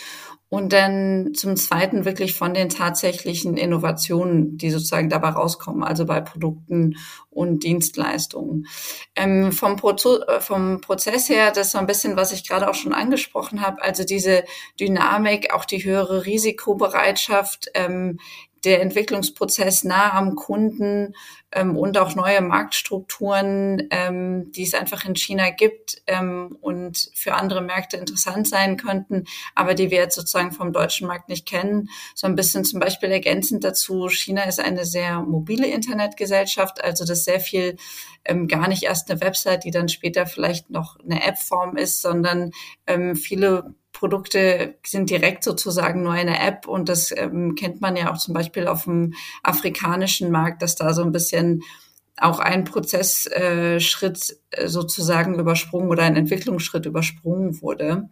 und 0.49 0.73
dann 0.73 1.33
zum 1.33 1.55
Zweiten 1.55 2.05
wirklich 2.05 2.35
von 2.35 2.53
den 2.53 2.69
tatsächlichen 2.69 3.57
Innovationen, 3.57 4.57
die 4.57 4.69
sozusagen 4.69 5.09
dabei 5.09 5.29
rauskommen, 5.29 5.83
also 5.83 6.05
bei 6.05 6.21
Produkten 6.21 6.97
und 7.29 7.63
Dienstleistungen. 7.63 8.67
Ähm, 9.15 9.51
vom, 9.51 9.75
Prozo 9.75 10.21
äh, 10.21 10.39
vom 10.39 10.81
Prozess 10.81 11.29
her, 11.29 11.51
das 11.51 11.67
ist 11.67 11.71
so 11.73 11.79
ein 11.79 11.87
bisschen, 11.87 12.15
was 12.15 12.31
ich 12.31 12.47
gerade 12.47 12.69
auch 12.69 12.75
schon 12.75 12.93
angesprochen 12.93 13.61
habe, 13.61 13.81
also 13.81 14.03
diese 14.03 14.43
Dynamik, 14.79 15.53
auch 15.53 15.65
die 15.65 15.83
höhere 15.83 16.25
Risikobereitschaft, 16.25 17.71
ähm, 17.73 18.19
der 18.65 18.81
Entwicklungsprozess 18.81 19.83
nah 19.83 20.13
am 20.13 20.35
Kunden 20.35 21.13
ähm, 21.51 21.77
und 21.77 21.97
auch 21.97 22.15
neue 22.15 22.41
Marktstrukturen, 22.41 23.87
ähm, 23.91 24.51
die 24.51 24.63
es 24.63 24.73
einfach 24.73 25.05
in 25.05 25.15
China 25.15 25.51
gibt 25.51 26.01
ähm, 26.07 26.57
und 26.61 27.11
für 27.13 27.35
andere 27.35 27.61
Märkte 27.61 27.97
interessant 27.97 28.47
sein 28.47 28.75
könnten, 28.77 29.25
aber 29.53 29.75
die 29.75 29.91
wir 29.91 29.99
jetzt 29.99 30.15
sozusagen 30.15 30.51
vom 30.51 30.73
deutschen 30.73 31.07
Markt 31.07 31.29
nicht 31.29 31.47
kennen. 31.47 31.89
So 32.15 32.27
ein 32.27 32.35
bisschen 32.35 32.65
zum 32.65 32.79
Beispiel 32.79 33.11
ergänzend 33.11 33.63
dazu, 33.63 34.09
China 34.09 34.43
ist 34.43 34.59
eine 34.59 34.85
sehr 34.85 35.21
mobile 35.21 35.67
Internetgesellschaft, 35.67 36.83
also 36.83 37.05
das 37.05 37.23
sehr 37.23 37.39
viel 37.39 37.77
ähm, 38.25 38.47
gar 38.47 38.67
nicht 38.67 38.83
erst 38.83 39.09
eine 39.09 39.21
Website, 39.21 39.63
die 39.63 39.71
dann 39.71 39.89
später 39.89 40.25
vielleicht 40.25 40.69
noch 40.71 40.97
eine 40.99 41.23
App-Form 41.23 41.77
ist, 41.77 42.01
sondern 42.01 42.51
ähm, 42.87 43.15
viele 43.15 43.75
Produkte 43.95 44.75
sind 44.85 45.09
direkt 45.09 45.43
sozusagen 45.43 46.03
nur 46.03 46.11
eine 46.11 46.37
App 46.39 46.67
und 46.67 46.89
das 46.89 47.13
ähm, 47.15 47.55
kennt 47.55 47.79
man 47.79 47.95
ja 47.95 48.11
auch 48.11 48.17
zum 48.17 48.33
Beispiel 48.33 48.67
auf 48.67 48.83
dem 48.83 49.13
afrikanischen 49.41 50.31
Markt, 50.31 50.61
dass 50.61 50.75
da 50.75 50.93
so 50.93 51.01
ein 51.01 51.13
bisschen 51.13 51.63
auch 52.17 52.39
ein 52.39 52.65
Prozessschritt 52.65 54.37
äh, 54.51 54.67
sozusagen 54.67 55.39
übersprungen 55.39 55.89
oder 55.89 56.03
ein 56.03 56.17
Entwicklungsschritt 56.17 56.85
übersprungen 56.85 57.61
wurde. 57.61 58.09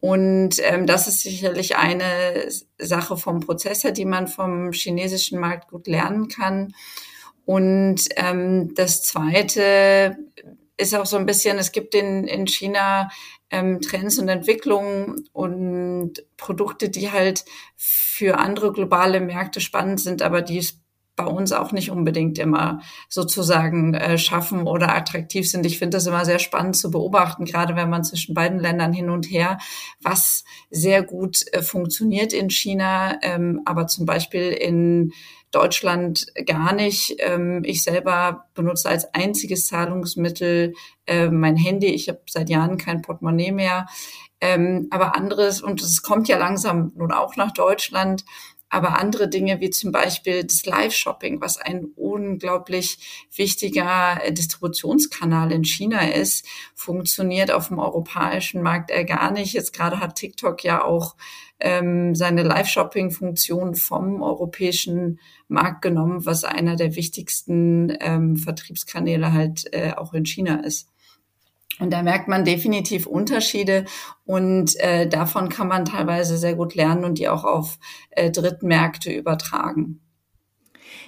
Und 0.00 0.56
ähm, 0.62 0.86
das 0.86 1.08
ist 1.08 1.22
sicherlich 1.22 1.76
eine 1.76 2.50
Sache 2.78 3.16
vom 3.16 3.40
Prozess 3.40 3.84
her, 3.84 3.92
die 3.92 4.04
man 4.04 4.28
vom 4.28 4.72
chinesischen 4.72 5.40
Markt 5.40 5.70
gut 5.70 5.86
lernen 5.86 6.28
kann. 6.28 6.74
Und 7.46 8.02
ähm, 8.16 8.74
das 8.74 9.02
Zweite 9.02 10.18
ist 10.76 10.94
auch 10.94 11.06
so 11.06 11.16
ein 11.16 11.26
bisschen, 11.26 11.58
es 11.58 11.72
gibt 11.72 11.94
in, 11.94 12.24
in 12.24 12.46
China 12.46 13.08
ähm, 13.50 13.80
Trends 13.80 14.18
und 14.18 14.28
Entwicklungen 14.28 15.28
und 15.32 16.24
Produkte, 16.36 16.88
die 16.88 17.10
halt 17.12 17.44
für 17.76 18.38
andere 18.38 18.72
globale 18.72 19.20
Märkte 19.20 19.60
spannend 19.60 20.00
sind, 20.00 20.22
aber 20.22 20.42
die 20.42 20.58
bei 21.16 21.24
uns 21.24 21.52
auch 21.52 21.72
nicht 21.72 21.90
unbedingt 21.90 22.38
immer 22.38 22.80
sozusagen 23.08 23.94
äh, 23.94 24.18
schaffen 24.18 24.66
oder 24.66 24.94
attraktiv 24.94 25.48
sind. 25.48 25.64
Ich 25.64 25.78
finde 25.78 25.96
das 25.96 26.06
immer 26.06 26.24
sehr 26.24 26.38
spannend 26.38 26.76
zu 26.76 26.90
beobachten, 26.90 27.46
gerade 27.46 27.74
wenn 27.74 27.90
man 27.90 28.04
zwischen 28.04 28.34
beiden 28.34 28.60
Ländern 28.60 28.92
hin 28.92 29.10
und 29.10 29.24
her, 29.30 29.58
was 30.00 30.44
sehr 30.70 31.02
gut 31.02 31.44
äh, 31.52 31.62
funktioniert 31.62 32.32
in 32.32 32.50
China, 32.50 33.18
ähm, 33.22 33.62
aber 33.64 33.86
zum 33.86 34.04
Beispiel 34.04 34.52
in 34.52 35.12
Deutschland 35.50 36.26
gar 36.44 36.74
nicht. 36.74 37.16
Ähm, 37.18 37.62
ich 37.64 37.82
selber 37.82 38.46
benutze 38.54 38.90
als 38.90 39.12
einziges 39.14 39.66
Zahlungsmittel 39.66 40.74
äh, 41.06 41.30
mein 41.30 41.56
Handy. 41.56 41.86
Ich 41.86 42.08
habe 42.08 42.20
seit 42.28 42.50
Jahren 42.50 42.76
kein 42.76 43.00
Portemonnaie 43.00 43.52
mehr. 43.52 43.86
Ähm, 44.40 44.88
aber 44.90 45.16
anderes, 45.16 45.62
und 45.62 45.80
es 45.80 46.02
kommt 46.02 46.28
ja 46.28 46.36
langsam 46.36 46.92
nun 46.94 47.10
auch 47.10 47.36
nach 47.36 47.52
Deutschland, 47.52 48.24
aber 48.68 48.98
andere 48.98 49.28
Dinge 49.28 49.60
wie 49.60 49.70
zum 49.70 49.92
Beispiel 49.92 50.44
das 50.44 50.66
Live-Shopping, 50.66 51.40
was 51.40 51.58
ein 51.58 51.86
unglaublich 51.96 53.26
wichtiger 53.34 54.18
äh, 54.24 54.32
Distributionskanal 54.32 55.52
in 55.52 55.64
China 55.64 56.08
ist, 56.08 56.46
funktioniert 56.74 57.50
auf 57.50 57.68
dem 57.68 57.78
europäischen 57.78 58.62
Markt 58.62 58.90
eher 58.90 59.04
gar 59.04 59.30
nicht. 59.30 59.52
Jetzt 59.52 59.72
gerade 59.72 60.00
hat 60.00 60.16
TikTok 60.16 60.64
ja 60.64 60.84
auch 60.84 61.16
ähm, 61.60 62.14
seine 62.14 62.42
Live-Shopping-Funktion 62.42 63.74
vom 63.76 64.22
europäischen 64.22 65.20
Markt 65.48 65.82
genommen, 65.82 66.26
was 66.26 66.44
einer 66.44 66.76
der 66.76 66.96
wichtigsten 66.96 67.96
ähm, 68.00 68.36
Vertriebskanäle 68.36 69.32
halt 69.32 69.72
äh, 69.72 69.92
auch 69.92 70.12
in 70.12 70.26
China 70.26 70.56
ist. 70.64 70.88
Und 71.78 71.92
da 71.92 72.02
merkt 72.02 72.26
man 72.28 72.44
definitiv 72.44 73.06
Unterschiede 73.06 73.84
und 74.24 74.78
äh, 74.80 75.06
davon 75.08 75.50
kann 75.50 75.68
man 75.68 75.84
teilweise 75.84 76.38
sehr 76.38 76.54
gut 76.54 76.74
lernen 76.74 77.04
und 77.04 77.18
die 77.18 77.28
auch 77.28 77.44
auf 77.44 77.78
äh, 78.10 78.30
Drittmärkte 78.30 79.12
übertragen. 79.12 80.00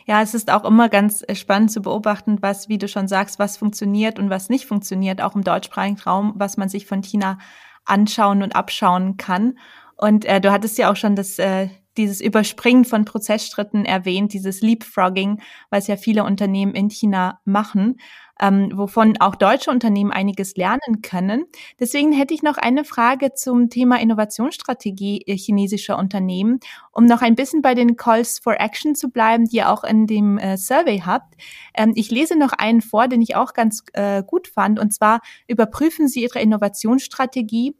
Ja, 0.06 0.22
es 0.22 0.34
ist 0.34 0.50
auch 0.50 0.64
immer 0.64 0.88
ganz 0.88 1.22
äh, 1.26 1.34
spannend 1.34 1.70
zu 1.70 1.82
beobachten, 1.82 2.38
was, 2.40 2.68
wie 2.68 2.78
du 2.78 2.88
schon 2.88 3.08
sagst, 3.08 3.38
was 3.38 3.56
funktioniert 3.56 4.18
und 4.18 4.30
was 4.30 4.48
nicht 4.48 4.66
funktioniert, 4.66 5.20
auch 5.22 5.34
im 5.34 5.44
deutschsprachigen 5.44 5.98
Raum, 6.00 6.32
was 6.37 6.56
man 6.56 6.68
sich 6.68 6.87
von 6.87 7.02
China 7.02 7.38
anschauen 7.84 8.42
und 8.42 8.54
abschauen 8.54 9.16
kann. 9.16 9.58
Und 9.96 10.25
äh, 10.25 10.40
du 10.40 10.52
hattest 10.52 10.78
ja 10.78 10.90
auch 10.90 10.96
schon 10.96 11.16
das, 11.16 11.38
äh, 11.38 11.68
dieses 11.99 12.21
Überspringen 12.21 12.85
von 12.85 13.05
Prozessschritten 13.05 13.85
erwähnt, 13.85 14.33
dieses 14.33 14.62
Leapfrogging, 14.62 15.43
was 15.71 15.87
ja 15.87 15.97
viele 15.97 16.25
Unternehmen 16.25 16.75
in 16.75 16.88
China 16.88 17.40
machen 17.45 17.97
ähm, 18.40 18.71
wovon 18.75 19.17
auch 19.21 19.35
deutsche 19.35 19.71
Unternehmen 19.71 20.12
einiges 20.12 20.57
lernen 20.57 21.02
können. 21.02 21.45
Deswegen 21.81 22.12
hätte 22.12 22.35
ich 22.35 22.43
noch 22.43 22.57
eine 22.57 22.85
Frage 22.85 23.35
zum 23.35 23.69
Thema 23.71 24.00
Innovationsstrategie 24.00 25.23
äh, 25.26 25.37
chinesischer 25.37 25.99
Unternehmen, 25.99 26.61
um 26.93 27.05
noch 27.05 27.23
ein 27.23 27.35
bisschen 27.35 27.62
bei 27.62 27.75
den 27.75 27.97
Calls 27.97 28.38
for 28.38 28.61
Action 28.61 28.95
zu 28.95 29.11
bleiben, 29.11 29.47
die 29.47 29.57
ihr 29.57 29.71
auch 29.71 29.85
in 29.85 30.07
dem 30.07 30.38
äh, 30.38 30.57
Survey 30.57 31.02
habt. 31.05 31.35
Ähm, 31.75 31.93
ich 31.95 32.11
lese 32.11 32.38
noch 32.38 32.52
einen 32.52 32.81
vor, 32.81 33.09
den 33.09 33.23
ich 33.23 33.37
auch 33.37 33.55
ganz 33.55 33.83
äh, 33.93 34.23
gut 34.25 34.49
fand, 34.49 34.78
und 34.78 34.93
zwar 34.93 35.21
überprüfen 35.47 36.09
Sie 36.09 36.23
Ihre 36.23 36.40
Innovationsstrategie 36.40 37.75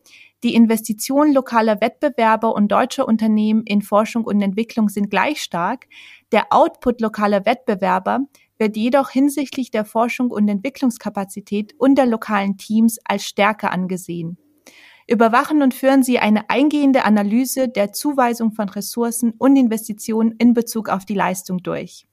die 0.45 0.55
Investitionen 0.55 1.33
lokaler 1.33 1.81
Wettbewerber 1.81 2.55
und 2.55 2.71
deutscher 2.71 3.09
Unternehmen 3.09 3.65
in 3.65 3.83
Forschung 3.83 4.25
und 4.25 4.41
Entwicklung 4.41 4.89
sind 4.89 5.11
gleich 5.11 5.43
stark. 5.43 5.87
Der 6.31 6.47
Output 6.51 7.01
lokaler 7.01 7.45
Wettbewerber 7.45 8.21
wird 8.57 8.77
jedoch 8.77 9.11
hinsichtlich 9.11 9.71
der 9.71 9.85
Forschung 9.85 10.31
und 10.31 10.49
Entwicklungskapazität 10.49 11.75
und 11.79 11.97
der 11.97 12.07
lokalen 12.07 12.57
Teams 12.57 12.99
als 13.05 13.25
Stärke 13.25 13.71
angesehen. 13.71 14.39
Überwachen 15.09 15.63
und 15.63 15.75
führen 15.75 16.03
Sie 16.03 16.19
eine 16.19 16.51
eingehende 16.51 17.05
Analyse 17.05 17.69
der 17.69 17.93
Zuweisung 17.93 18.53
von 18.53 18.69
Ressourcen 18.69 19.33
und 19.39 19.57
Investitionen 19.57 20.35
in 20.39 20.53
Bezug 20.53 20.89
auf 20.89 21.05
die 21.05 21.15
Leistung 21.15 21.59
durch. 21.63 22.07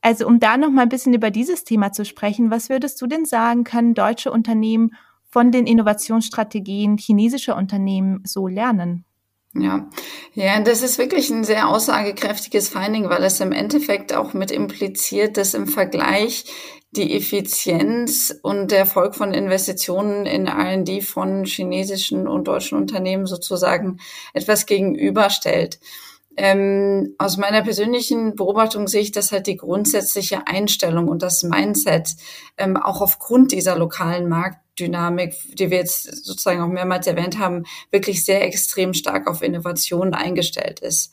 Also 0.00 0.26
um 0.26 0.40
da 0.40 0.56
noch 0.56 0.70
mal 0.70 0.82
ein 0.82 0.88
bisschen 0.88 1.14
über 1.14 1.30
dieses 1.30 1.64
Thema 1.64 1.92
zu 1.92 2.04
sprechen, 2.04 2.50
was 2.50 2.70
würdest 2.70 3.00
du 3.02 3.06
denn 3.06 3.24
sagen, 3.24 3.64
können 3.64 3.92
deutsche 3.92 4.30
Unternehmen 4.30 4.94
von 5.28 5.52
den 5.52 5.66
Innovationsstrategien 5.66 6.98
chinesischer 6.98 7.56
Unternehmen 7.56 8.22
so 8.24 8.46
lernen? 8.46 9.04
Ja, 9.58 9.88
ja, 10.34 10.60
das 10.60 10.82
ist 10.82 10.98
wirklich 10.98 11.30
ein 11.30 11.44
sehr 11.44 11.68
aussagekräftiges 11.68 12.68
Finding, 12.68 13.08
weil 13.08 13.22
es 13.24 13.40
im 13.40 13.52
Endeffekt 13.52 14.14
auch 14.14 14.34
mit 14.34 14.50
impliziert, 14.50 15.36
dass 15.36 15.54
im 15.54 15.66
Vergleich 15.66 16.44
die 16.90 17.14
Effizienz 17.16 18.38
und 18.42 18.70
der 18.70 18.80
Erfolg 18.80 19.14
von 19.14 19.32
Investitionen 19.32 20.26
in 20.26 20.46
R&D 20.46 21.00
von 21.02 21.44
chinesischen 21.44 22.26
und 22.28 22.48
deutschen 22.48 22.78
Unternehmen 22.78 23.26
sozusagen 23.26 23.98
etwas 24.34 24.66
gegenüberstellt. 24.66 25.78
Ähm, 26.38 27.14
aus 27.18 27.38
meiner 27.38 27.62
persönlichen 27.62 28.36
Beobachtung 28.36 28.88
sehe 28.88 29.00
ich, 29.00 29.12
dass 29.12 29.32
halt 29.32 29.46
die 29.46 29.56
grundsätzliche 29.56 30.46
Einstellung 30.46 31.08
und 31.08 31.22
das 31.22 31.42
Mindset 31.42 32.14
ähm, 32.58 32.76
auch 32.76 33.00
aufgrund 33.00 33.52
dieser 33.52 33.76
lokalen 33.76 34.28
Marktdynamik, 34.76 35.34
die 35.54 35.70
wir 35.70 35.78
jetzt 35.78 36.24
sozusagen 36.24 36.60
auch 36.60 36.68
mehrmals 36.68 37.06
erwähnt 37.06 37.38
haben, 37.38 37.64
wirklich 37.90 38.24
sehr 38.24 38.44
extrem 38.44 38.94
stark 38.94 39.26
auf 39.26 39.42
Innovation 39.42 40.14
eingestellt 40.14 40.80
ist. 40.80 41.12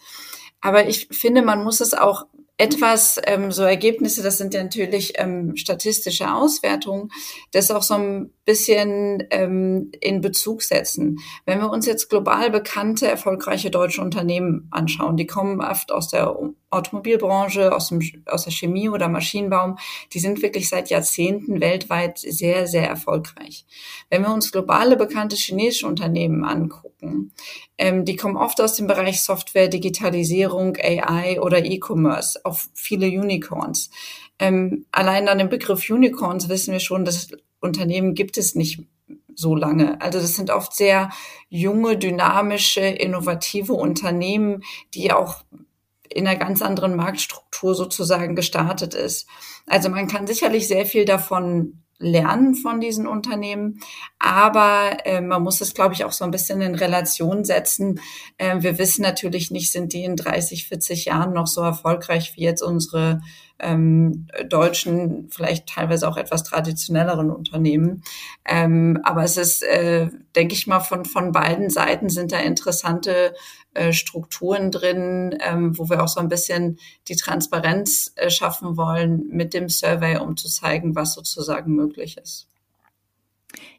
Aber 0.62 0.88
ich 0.88 1.08
finde, 1.12 1.42
man 1.42 1.64
muss 1.64 1.82
es 1.82 1.94
auch 1.94 2.26
etwas, 2.58 3.20
ähm, 3.26 3.52
so 3.52 3.64
Ergebnisse, 3.64 4.22
das 4.22 4.38
sind 4.38 4.54
ja 4.54 4.64
natürlich 4.64 5.14
ähm, 5.18 5.56
statistische 5.56 6.32
Auswertungen, 6.34 7.10
das 7.52 7.72
auch 7.72 7.82
so 7.82 7.96
ein 7.96 8.32
bisschen 8.46 9.24
ähm, 9.32 9.92
in 10.02 10.22
Bezug 10.22 10.62
setzen. 10.62 11.18
Wenn 11.46 11.60
wir 11.60 11.72
uns 11.72 11.86
jetzt 11.88 12.10
global 12.10 12.52
bekannte, 12.52 13.08
erfolgreiche 13.08 13.72
deutsche 13.72 14.02
Unternehmen 14.02 14.68
anschauen, 14.70 15.18
die 15.18 15.26
kommen 15.26 15.62
oft 15.62 15.92
aus 15.92 16.10
der 16.10 16.36
Automobilbranche, 16.70 17.74
aus, 17.74 17.90
dem, 17.90 18.02
aus 18.26 18.44
der 18.44 18.52
Chemie 18.52 18.90
oder 18.90 19.08
Maschinenbaum, 19.08 19.78
die 20.12 20.20
sind 20.20 20.42
wirklich 20.42 20.70
seit 20.70 20.90
Jahrzehnten 20.90 21.62
weltweit 21.62 22.18
sehr, 22.20 22.68
sehr 22.68 22.88
erfolgreich. 22.88 23.66
Wenn 24.10 24.24
wir 24.24 24.34
uns 24.34 24.52
globale 24.52 24.98
bekannte 24.98 25.36
chinesische 25.36 25.88
Unternehmen 25.88 26.44
angucken, 26.44 27.32
ähm, 27.78 28.06
die 28.06 28.16
kommen 28.16 28.38
oft 28.38 28.60
aus 28.62 28.76
dem 28.76 28.88
Bereich 28.88 29.22
Software, 29.22 29.68
Digitalisierung, 29.68 30.78
AI 30.78 31.40
oder 31.42 31.64
E-Commerce, 31.64 32.40
auch 32.54 32.60
viele 32.74 33.08
Unicorns. 33.08 33.90
Ähm, 34.40 34.86
allein 34.92 35.28
an 35.28 35.38
dem 35.38 35.50
Begriff 35.50 35.90
Unicorns 35.90 36.50
wissen 36.50 36.72
wir 36.72 36.80
schon, 36.80 37.06
dass 37.06 37.30
Unternehmen 37.60 38.14
gibt 38.14 38.38
es 38.38 38.56
nicht 38.56 38.84
so 39.36 39.56
lange. 39.56 40.00
Also 40.02 40.20
das 40.20 40.36
sind 40.36 40.52
oft 40.52 40.74
sehr 40.74 41.10
junge, 41.50 41.98
dynamische, 41.98 42.82
innovative 42.82 43.74
Unternehmen, 43.74 44.64
die 44.94 45.12
auch 45.12 45.44
in 46.10 46.28
einer 46.28 46.38
ganz 46.38 46.62
anderen 46.62 46.96
Marktstruktur 46.96 47.74
sozusagen 47.74 48.36
gestartet 48.36 48.94
ist. 48.94 49.28
Also 49.66 49.90
man 49.90 50.08
kann 50.08 50.28
sicherlich 50.28 50.68
sehr 50.68 50.86
viel 50.86 51.06
davon 51.06 51.83
lernen 52.04 52.56
von 52.56 52.80
diesen 52.80 53.08
Unternehmen. 53.08 53.80
Aber 54.20 54.98
äh, 55.06 55.22
man 55.22 55.42
muss 55.42 55.62
es, 55.62 55.74
glaube 55.74 55.94
ich, 55.94 56.06
auch 56.06 56.12
so 56.12 56.24
ein 56.24 56.32
bisschen 56.32 56.62
in 56.62 56.76
Relation 56.76 57.44
setzen. 57.46 58.00
Äh, 58.38 58.62
wir 58.62 58.78
wissen 58.78 59.02
natürlich 59.02 59.50
nicht, 59.50 59.72
sind 59.72 59.94
die 59.94 60.04
in 60.04 60.16
30, 60.16 60.68
40 60.68 61.06
Jahren 61.06 61.34
noch 61.34 61.48
so 61.48 61.62
erfolgreich 61.62 62.34
wie 62.36 62.44
jetzt 62.44 62.62
unsere 62.62 63.22
ähm, 63.60 64.28
deutschen, 64.50 65.30
vielleicht 65.30 65.68
teilweise 65.68 66.08
auch 66.08 66.18
etwas 66.18 66.44
traditionelleren 66.44 67.32
Unternehmen. 67.32 68.04
Ähm, 68.46 69.00
aber 69.04 69.24
es 69.24 69.38
ist, 69.38 69.64
äh, 69.64 70.10
denke 70.36 70.54
ich 70.54 70.68
mal, 70.68 70.80
von, 70.80 71.06
von 71.06 71.32
beiden 71.32 71.70
Seiten 71.70 72.10
sind 72.10 72.32
da 72.32 72.40
interessante 72.40 73.34
äh, 73.74 73.94
Strukturen 73.94 74.72
drin, 74.72 75.38
ähm, 75.40 75.78
wo 75.78 75.90
wir 75.90 76.04
auch 76.04 76.08
so 76.08 76.20
ein 76.20 76.30
bisschen 76.30 76.78
die 77.08 77.16
Transparenz 77.16 78.12
äh, 78.16 78.30
schaffen 78.30 78.78
wollen 78.78 79.28
mit 79.30 79.54
dem 79.54 79.70
Survey, 79.70 80.18
um 80.18 80.38
zu 80.38 80.48
zeigen, 80.48 80.96
was 80.96 81.14
sozusagen 81.14 81.76
möglich 81.76 82.18
ist. 82.18 82.53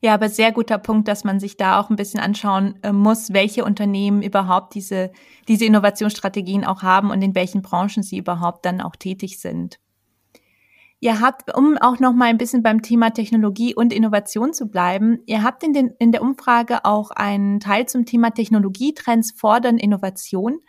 Ja, 0.01 0.15
aber 0.15 0.29
sehr 0.29 0.53
guter 0.53 0.79
Punkt, 0.79 1.09
dass 1.09 1.25
man 1.25 1.41
sich 1.41 1.57
da 1.57 1.81
auch 1.81 1.91
ein 1.91 1.97
bisschen 1.97 2.21
anschauen 2.21 2.79
äh, 2.83 2.93
muss, 2.93 3.33
welche 3.33 3.65
Unternehmen 3.65 4.23
überhaupt 4.23 4.75
diese, 4.75 5.11
diese 5.49 5.65
Innovationsstrategien 5.65 6.65
auch 6.65 6.83
haben 6.83 7.11
und 7.11 7.23
in 7.23 7.35
welchen 7.35 7.63
Branchen 7.63 8.03
sie 8.03 8.19
überhaupt 8.19 8.65
dann 8.65 8.81
auch 8.81 8.97
tätig 8.97 9.41
sind. 9.41 9.79
Ihr 11.01 11.21
habt, 11.21 11.55
um 11.55 11.77
auch 11.77 11.99
noch 11.99 12.15
mal 12.15 12.27
ein 12.27 12.39
bisschen 12.39 12.63
beim 12.63 12.81
Thema 12.81 13.11
Technologie 13.11 13.75
und 13.75 13.93
Innovation 13.93 14.55
zu 14.55 14.67
bleiben, 14.67 15.19
ihr 15.27 15.43
habt 15.43 15.63
in, 15.63 15.75
den, 15.75 15.91
in 15.99 16.13
der 16.13 16.23
Umfrage 16.23 16.85
auch 16.85 17.11
einen 17.11 17.61
Teil 17.61 17.87
zum 17.87 18.07
Thema 18.07 18.31
Technologietrends 18.31 19.33
fordern 19.33 19.77
Innovation. 19.77 20.61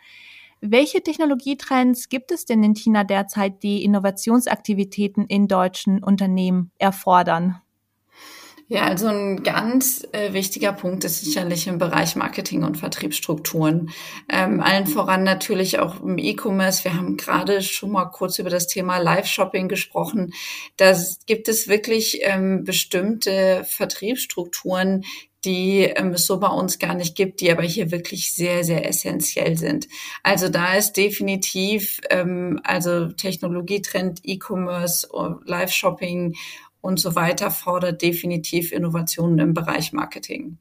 Welche 0.60 1.02
Technologietrends 1.02 2.08
gibt 2.08 2.32
es 2.32 2.44
denn 2.44 2.62
in 2.62 2.74
China 2.74 3.04
derzeit, 3.04 3.62
die 3.62 3.82
Innovationsaktivitäten 3.84 5.26
in 5.26 5.48
deutschen 5.48 6.02
Unternehmen 6.02 6.70
erfordern? 6.78 7.62
Ja, 8.68 8.82
also 8.82 9.06
ein 9.06 9.44
ganz 9.44 10.04
äh, 10.10 10.32
wichtiger 10.32 10.72
Punkt 10.72 11.04
ist 11.04 11.24
sicherlich 11.24 11.68
im 11.68 11.78
Bereich 11.78 12.16
Marketing 12.16 12.64
und 12.64 12.76
Vertriebsstrukturen. 12.76 13.90
Ähm, 14.28 14.60
allen 14.60 14.88
voran 14.88 15.22
natürlich 15.22 15.78
auch 15.78 16.02
im 16.02 16.18
E-Commerce. 16.18 16.82
Wir 16.82 16.94
haben 16.94 17.16
gerade 17.16 17.62
schon 17.62 17.92
mal 17.92 18.06
kurz 18.06 18.40
über 18.40 18.50
das 18.50 18.66
Thema 18.66 18.98
Live-Shopping 18.98 19.68
gesprochen. 19.68 20.32
Da 20.78 20.96
gibt 21.26 21.46
es 21.46 21.68
wirklich 21.68 22.18
ähm, 22.22 22.64
bestimmte 22.64 23.64
Vertriebsstrukturen, 23.68 25.04
die 25.44 25.82
ähm, 25.82 26.14
es 26.14 26.26
so 26.26 26.40
bei 26.40 26.48
uns 26.48 26.80
gar 26.80 26.94
nicht 26.94 27.14
gibt, 27.14 27.40
die 27.40 27.52
aber 27.52 27.62
hier 27.62 27.92
wirklich 27.92 28.34
sehr, 28.34 28.64
sehr 28.64 28.88
essentiell 28.88 29.56
sind. 29.56 29.86
Also 30.24 30.48
da 30.48 30.74
ist 30.74 30.94
definitiv 30.94 32.00
ähm, 32.10 32.60
also 32.64 33.12
Technologietrend, 33.12 34.22
E-Commerce, 34.24 35.08
Live-Shopping 35.44 36.34
und 36.86 37.00
so 37.00 37.14
weiter 37.14 37.50
fordert 37.50 38.02
definitiv 38.02 38.72
Innovationen 38.72 39.38
im 39.40 39.54
Bereich 39.54 39.92
Marketing. 39.92 40.58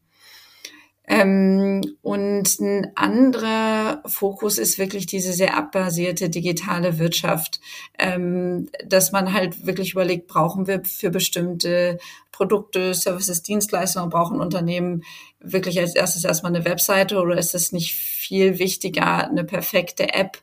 Ähm, 1.07 1.81
und 2.01 2.59
ein 2.59 2.91
anderer 2.95 4.01
Fokus 4.07 4.57
ist 4.57 4.79
wirklich 4.79 5.05
diese 5.05 5.33
sehr 5.33 5.55
abbasierte 5.55 6.29
digitale 6.29 6.97
Wirtschaft, 6.97 7.59
ähm, 7.99 8.69
dass 8.83 9.11
man 9.11 9.31
halt 9.31 9.67
wirklich 9.67 9.91
überlegt, 9.91 10.27
brauchen 10.27 10.65
wir 10.65 10.83
für 10.83 11.11
bestimmte 11.11 11.99
Produkte, 12.31 12.95
Services, 12.95 13.43
Dienstleistungen, 13.43 14.09
brauchen 14.09 14.41
Unternehmen 14.41 15.03
wirklich 15.39 15.79
als 15.79 15.95
erstes 15.95 16.23
erstmal 16.23 16.55
eine 16.55 16.65
Webseite 16.65 17.19
oder 17.19 17.37
ist 17.37 17.53
es 17.53 17.71
nicht 17.71 17.93
viel 17.93 18.57
wichtiger, 18.57 19.29
eine 19.29 19.43
perfekte 19.43 20.11
App 20.11 20.39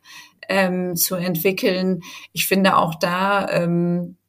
ähm, 0.49 0.95
zu 0.95 1.17
entwickeln? 1.17 2.03
Ich 2.33 2.47
finde 2.47 2.77
auch 2.77 2.95
da, 2.95 3.49
ähm, 3.51 4.17
äh, 4.17 4.22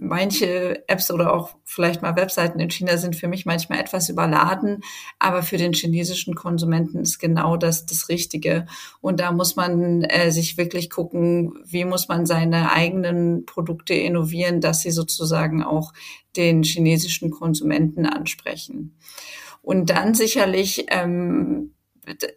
manche 0.00 0.86
Apps 0.86 1.10
oder 1.10 1.32
auch 1.32 1.56
vielleicht 1.64 2.02
mal 2.02 2.16
Webseiten 2.16 2.60
in 2.60 2.70
China 2.70 2.98
sind 2.98 3.16
für 3.16 3.28
mich 3.28 3.46
manchmal 3.46 3.80
etwas 3.80 4.10
überladen, 4.10 4.82
aber 5.18 5.42
für 5.42 5.56
den 5.56 5.72
chinesischen 5.72 6.34
Konsumenten 6.34 6.98
ist 6.98 7.18
genau 7.18 7.56
das 7.56 7.86
das 7.86 8.10
Richtige. 8.10 8.66
Und 9.00 9.18
da 9.20 9.32
muss 9.32 9.56
man 9.56 10.02
äh, 10.02 10.30
sich 10.30 10.58
wirklich 10.58 10.90
gucken, 10.90 11.54
wie 11.64 11.86
muss 11.86 12.08
man 12.08 12.26
seine 12.26 12.72
eigenen 12.72 13.46
Produkte 13.46 13.94
innovieren, 13.94 14.60
dass 14.60 14.82
sie 14.82 14.90
sozusagen 14.90 15.62
auch 15.62 15.94
den 16.36 16.62
chinesischen 16.62 17.30
Konsumenten 17.30 18.04
ansprechen. 18.04 18.96
Und 19.62 19.90
dann 19.90 20.14
sicherlich 20.14 20.86
ähm, 20.90 21.74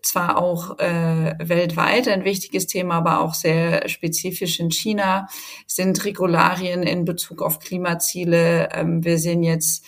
zwar 0.01 0.37
auch 0.37 0.79
äh, 0.79 1.35
weltweit 1.39 2.07
ein 2.07 2.25
wichtiges 2.25 2.67
Thema, 2.67 2.95
aber 2.95 3.21
auch 3.21 3.33
sehr 3.33 3.87
spezifisch 3.89 4.59
in 4.59 4.71
China 4.71 5.27
sind 5.67 6.03
Regularien 6.05 6.83
in 6.83 7.05
Bezug 7.05 7.41
auf 7.41 7.59
Klimaziele. 7.59 8.69
Ähm, 8.71 9.03
wir 9.03 9.19
sehen 9.19 9.43
jetzt, 9.43 9.85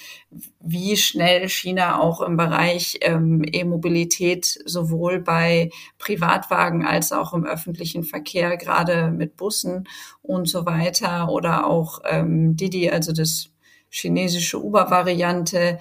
wie 0.59 0.97
schnell 0.97 1.47
China 1.49 1.99
auch 1.99 2.21
im 2.21 2.37
Bereich 2.37 2.97
ähm, 3.01 3.43
E-Mobilität 3.45 4.45
sowohl 4.65 5.19
bei 5.19 5.69
Privatwagen 5.97 6.85
als 6.85 7.11
auch 7.11 7.33
im 7.33 7.45
öffentlichen 7.45 8.03
Verkehr, 8.03 8.57
gerade 8.57 9.11
mit 9.11 9.37
Bussen 9.37 9.87
und 10.21 10.49
so 10.49 10.65
weiter 10.65 11.29
oder 11.29 11.67
auch 11.67 11.99
ähm, 12.05 12.55
Didi, 12.55 12.89
also 12.89 13.13
das 13.13 13.49
chinesische 13.89 14.61
Uber-Variante, 14.61 15.79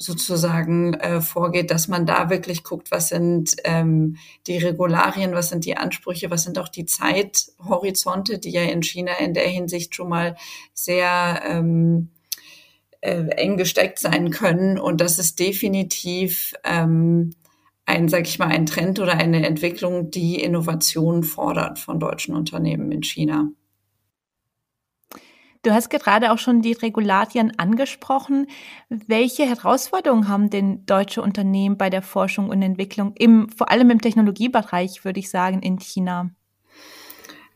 sozusagen 0.00 0.94
äh, 0.94 1.20
vorgeht, 1.20 1.70
dass 1.70 1.86
man 1.86 2.06
da 2.06 2.30
wirklich 2.30 2.64
guckt, 2.64 2.90
was 2.90 3.08
sind 3.10 3.54
ähm, 3.64 4.16
die 4.46 4.56
Regularien, 4.56 5.34
was 5.34 5.50
sind 5.50 5.66
die 5.66 5.76
Ansprüche, 5.76 6.30
was 6.30 6.44
sind 6.44 6.58
auch 6.58 6.70
die 6.70 6.86
Zeithorizonte, 6.86 8.38
die 8.38 8.50
ja 8.50 8.62
in 8.62 8.82
China 8.82 9.12
in 9.20 9.34
der 9.34 9.46
Hinsicht 9.46 9.94
schon 9.94 10.08
mal 10.08 10.36
sehr 10.72 11.42
ähm, 11.46 12.08
äh, 13.02 13.26
eng 13.36 13.58
gesteckt 13.58 13.98
sein 13.98 14.30
können. 14.30 14.78
Und 14.78 15.02
das 15.02 15.18
ist 15.18 15.38
definitiv 15.38 16.54
ähm, 16.64 17.34
ein, 17.84 18.08
sag 18.08 18.26
ich 18.26 18.38
mal, 18.38 18.48
ein 18.48 18.64
Trend 18.64 19.00
oder 19.00 19.14
eine 19.14 19.46
Entwicklung, 19.46 20.10
die 20.10 20.42
Innovation 20.42 21.24
fordert 21.24 21.78
von 21.78 22.00
deutschen 22.00 22.34
Unternehmen 22.34 22.90
in 22.90 23.02
China. 23.02 23.50
Du 25.62 25.72
hast 25.72 25.90
gerade 25.90 26.32
auch 26.32 26.38
schon 26.38 26.62
die 26.62 26.72
Regularien 26.72 27.58
angesprochen. 27.58 28.46
Welche 28.88 29.44
Herausforderungen 29.44 30.28
haben 30.28 30.48
denn 30.48 30.86
deutsche 30.86 31.20
Unternehmen 31.20 31.76
bei 31.76 31.90
der 31.90 32.00
Forschung 32.00 32.48
und 32.48 32.62
Entwicklung, 32.62 33.12
im, 33.16 33.48
vor 33.50 33.70
allem 33.70 33.90
im 33.90 34.00
Technologiebereich, 34.00 35.04
würde 35.04 35.20
ich 35.20 35.28
sagen, 35.28 35.60
in 35.60 35.78
China? 35.78 36.30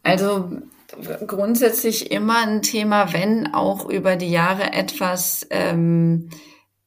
Also 0.02 0.50
grundsätzlich 1.26 2.10
immer 2.10 2.46
ein 2.46 2.60
Thema, 2.60 3.14
wenn 3.14 3.54
auch 3.54 3.88
über 3.88 4.16
die 4.16 4.30
Jahre 4.30 4.74
etwas 4.74 5.46
ähm, 5.48 6.28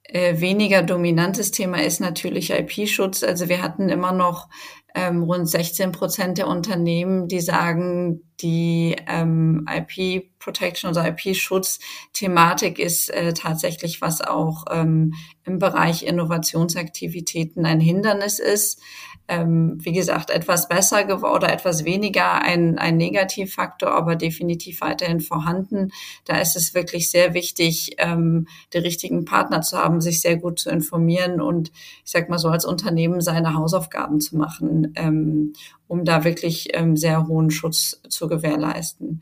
äh, 0.04 0.40
weniger 0.40 0.84
dominantes 0.84 1.50
Thema 1.52 1.84
ist 1.84 2.00
natürlich 2.00 2.52
IP-Schutz. 2.52 3.24
Also 3.24 3.50
wir 3.50 3.64
hatten 3.64 3.90
immer 3.90 4.12
noch 4.12 4.50
ähm, 4.98 5.22
rund 5.22 5.48
16 5.48 5.92
Prozent 5.92 6.40
der 6.40 6.48
Unternehmen, 6.48 7.28
die 7.28 7.40
sagen, 7.40 8.24
die 8.42 8.96
ähm, 9.08 9.68
IP-Protection, 9.70 10.88
also 10.88 11.02
IP-Schutz-Thematik 11.02 12.80
ist 12.80 13.10
äh, 13.10 13.34
tatsächlich, 13.34 14.02
was 14.02 14.22
auch 14.22 14.66
ähm, 14.72 15.14
im 15.44 15.60
Bereich 15.60 16.02
Innovationsaktivitäten 16.02 17.68
ein 17.68 17.80
Hindernis 17.80 18.40
ist 18.40 18.82
ähm, 19.28 19.78
wie 19.82 19.92
gesagt, 19.92 20.30
etwas 20.30 20.68
besser 20.68 21.06
oder 21.34 21.52
etwas 21.52 21.86
weniger 21.86 22.42
ein, 22.42 22.78
ein 22.78 22.98
Negativfaktor, 22.98 23.92
aber 23.92 24.16
definitiv 24.16 24.82
weiterhin 24.82 25.20
vorhanden. 25.20 25.92
Da 26.26 26.40
ist 26.40 26.56
es 26.56 26.74
wirklich 26.74 27.12
sehr 27.12 27.34
wichtig, 27.34 27.96
ähm, 27.98 28.48
die 28.74 28.80
richtigen 28.80 29.26
Partner 29.26 29.62
zu 29.62 29.78
haben, 29.78 30.02
sich 30.02 30.22
sehr 30.22 30.38
gut 30.38 30.60
zu 30.60 30.70
informieren 30.70 31.42
und 31.42 31.72
ich 32.06 32.12
sag 32.12 32.30
mal 32.30 32.40
so 32.40 32.50
als 32.50 32.66
Unternehmen 32.66 33.22
seine 33.22 33.54
Hausaufgaben 33.54 34.22
zu 34.22 34.38
machen, 34.38 34.94
ähm, 34.96 35.54
um 35.88 36.06
da 36.06 36.24
wirklich 36.24 36.70
ähm, 36.74 36.96
sehr 36.96 37.28
hohen 37.28 37.52
Schutz 37.52 38.02
zu 38.08 38.28
gewährleisten. 38.28 39.22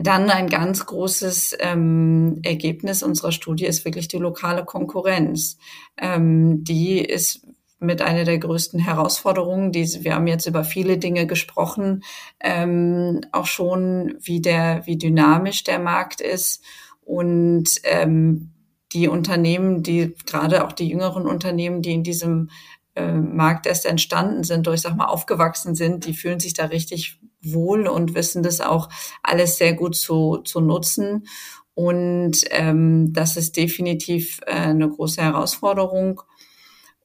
Dann 0.00 0.30
ein 0.30 0.48
ganz 0.48 0.86
großes 0.86 1.56
ähm, 1.58 2.38
Ergebnis 2.44 3.02
unserer 3.02 3.32
Studie 3.32 3.66
ist 3.66 3.84
wirklich 3.84 4.06
die 4.06 4.18
lokale 4.18 4.64
Konkurrenz. 4.64 5.58
Ähm, 5.96 6.62
die 6.62 7.00
ist 7.00 7.42
mit 7.80 8.02
einer 8.02 8.24
der 8.24 8.38
größten 8.38 8.80
Herausforderungen. 8.80 9.72
Die, 9.72 10.04
wir 10.04 10.14
haben 10.14 10.26
jetzt 10.26 10.46
über 10.46 10.64
viele 10.64 10.98
Dinge 10.98 11.26
gesprochen, 11.26 12.02
ähm, 12.40 13.20
auch 13.32 13.46
schon, 13.46 14.16
wie 14.20 14.40
der, 14.40 14.86
wie 14.86 14.98
dynamisch 14.98 15.64
der 15.64 15.78
Markt 15.78 16.20
ist 16.20 16.64
und 17.04 17.68
ähm, 17.84 18.52
die 18.92 19.08
Unternehmen, 19.08 19.82
die 19.82 20.14
gerade 20.26 20.64
auch 20.64 20.72
die 20.72 20.88
jüngeren 20.88 21.26
Unternehmen, 21.26 21.82
die 21.82 21.92
in 21.92 22.02
diesem 22.02 22.50
äh, 22.94 23.12
Markt 23.12 23.66
erst 23.66 23.86
entstanden 23.86 24.44
sind, 24.44 24.66
durch 24.66 24.80
sag 24.80 24.96
mal 24.96 25.06
aufgewachsen 25.06 25.74
sind, 25.74 26.06
die 26.06 26.14
fühlen 26.14 26.40
sich 26.40 26.54
da 26.54 26.66
richtig 26.66 27.20
wohl 27.42 27.86
und 27.86 28.14
wissen 28.14 28.42
das 28.42 28.60
auch 28.60 28.88
alles 29.22 29.56
sehr 29.56 29.74
gut 29.74 29.94
zu, 29.94 30.38
zu 30.38 30.60
nutzen. 30.60 31.26
Und 31.74 32.40
ähm, 32.50 33.12
das 33.12 33.36
ist 33.36 33.56
definitiv 33.56 34.40
äh, 34.46 34.52
eine 34.52 34.88
große 34.88 35.22
Herausforderung. 35.22 36.22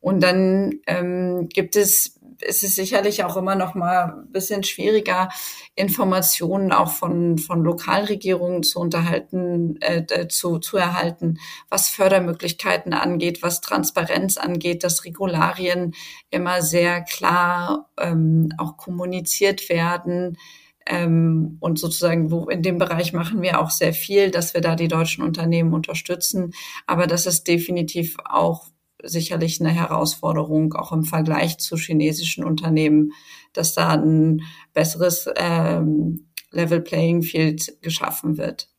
Und 0.04 0.22
dann 0.22 0.82
ähm, 0.86 1.48
gibt 1.48 1.78
es 1.78 2.20
es 2.46 2.62
ist 2.62 2.76
sicherlich 2.76 3.24
auch 3.24 3.38
immer 3.38 3.56
noch 3.56 3.74
mal 3.74 4.16
ein 4.26 4.32
bisschen 4.32 4.64
schwieriger, 4.64 5.30
Informationen 5.76 6.74
auch 6.74 6.92
von, 6.92 7.38
von 7.38 7.64
Lokalregierungen 7.64 8.64
zu 8.64 8.80
unterhalten, 8.80 9.78
äh, 9.82 10.28
zu, 10.28 10.60
zu 10.60 10.76
erhalten, 10.76 11.40
was 11.70 11.88
Fördermöglichkeiten 11.88 12.94
angeht, 12.94 13.42
was 13.44 13.62
Transparenz 13.62 14.36
angeht, 14.36 14.84
dass 14.84 15.06
Regularien 15.06 15.94
immer 16.32 16.62
sehr 16.62 17.02
klar 17.02 17.90
ähm, 17.98 18.52
auch 18.58 18.76
kommuniziert 18.76 19.70
werden. 19.70 20.38
Ähm, 20.86 21.58
und 21.62 21.80
sozusagen, 21.80 22.30
wo 22.30 22.50
in 22.50 22.62
dem 22.62 22.78
Bereich 22.78 23.14
machen 23.14 23.42
wir 23.42 23.62
auch 23.62 23.70
sehr 23.70 23.94
viel, 23.94 24.32
dass 24.32 24.54
wir 24.54 24.60
da 24.60 24.76
die 24.76 24.90
deutschen 24.90 25.24
Unternehmen 25.24 25.74
unterstützen. 25.74 26.54
Aber 26.88 27.08
das 27.08 27.26
ist 27.26 27.48
definitiv 27.48 28.18
auch 28.26 28.73
sicherlich 29.04 29.60
eine 29.60 29.72
Herausforderung, 29.72 30.74
auch 30.74 30.92
im 30.92 31.04
Vergleich 31.04 31.58
zu 31.60 31.76
chinesischen 31.76 32.44
Unternehmen, 32.44 33.12
dass 33.54 33.74
da 33.74 33.90
ein 33.90 34.42
besseres 34.74 35.30
ähm, 35.36 36.28
Level 36.52 36.82
Playing 36.82 37.22
Field 37.22 37.82
geschaffen 37.82 38.38
wird. 38.38 38.70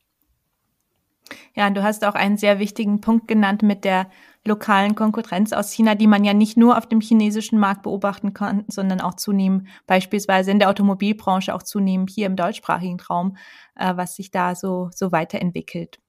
Ja, 1.55 1.69
du 1.69 1.83
hast 1.83 2.05
auch 2.05 2.15
einen 2.15 2.37
sehr 2.37 2.59
wichtigen 2.59 3.01
Punkt 3.01 3.27
genannt 3.27 3.63
mit 3.63 3.83
der 3.83 4.09
lokalen 4.43 4.93
Konkurrenz 4.93 5.53
aus 5.53 5.71
China, 5.71 5.95
die 5.95 6.05
man 6.05 6.23
ja 6.23 6.33
nicht 6.33 6.55
nur 6.55 6.77
auf 6.77 6.87
dem 6.87 7.01
chinesischen 7.01 7.57
Markt 7.57 7.83
beobachten 7.83 8.33
kann, 8.33 8.63
sondern 8.67 9.01
auch 9.01 9.15
zunehmend 9.15 9.67
beispielsweise 9.87 10.51
in 10.51 10.59
der 10.59 10.69
Automobilbranche, 10.69 11.53
auch 11.55 11.63
zunehmend 11.63 12.11
hier 12.11 12.27
im 12.27 12.35
deutschsprachigen 12.35 12.99
Raum, 12.99 13.37
äh, 13.75 13.95
was 13.95 14.15
sich 14.15 14.29
da 14.29 14.53
so, 14.53 14.89
so 14.93 15.11
weiterentwickelt. 15.11 15.99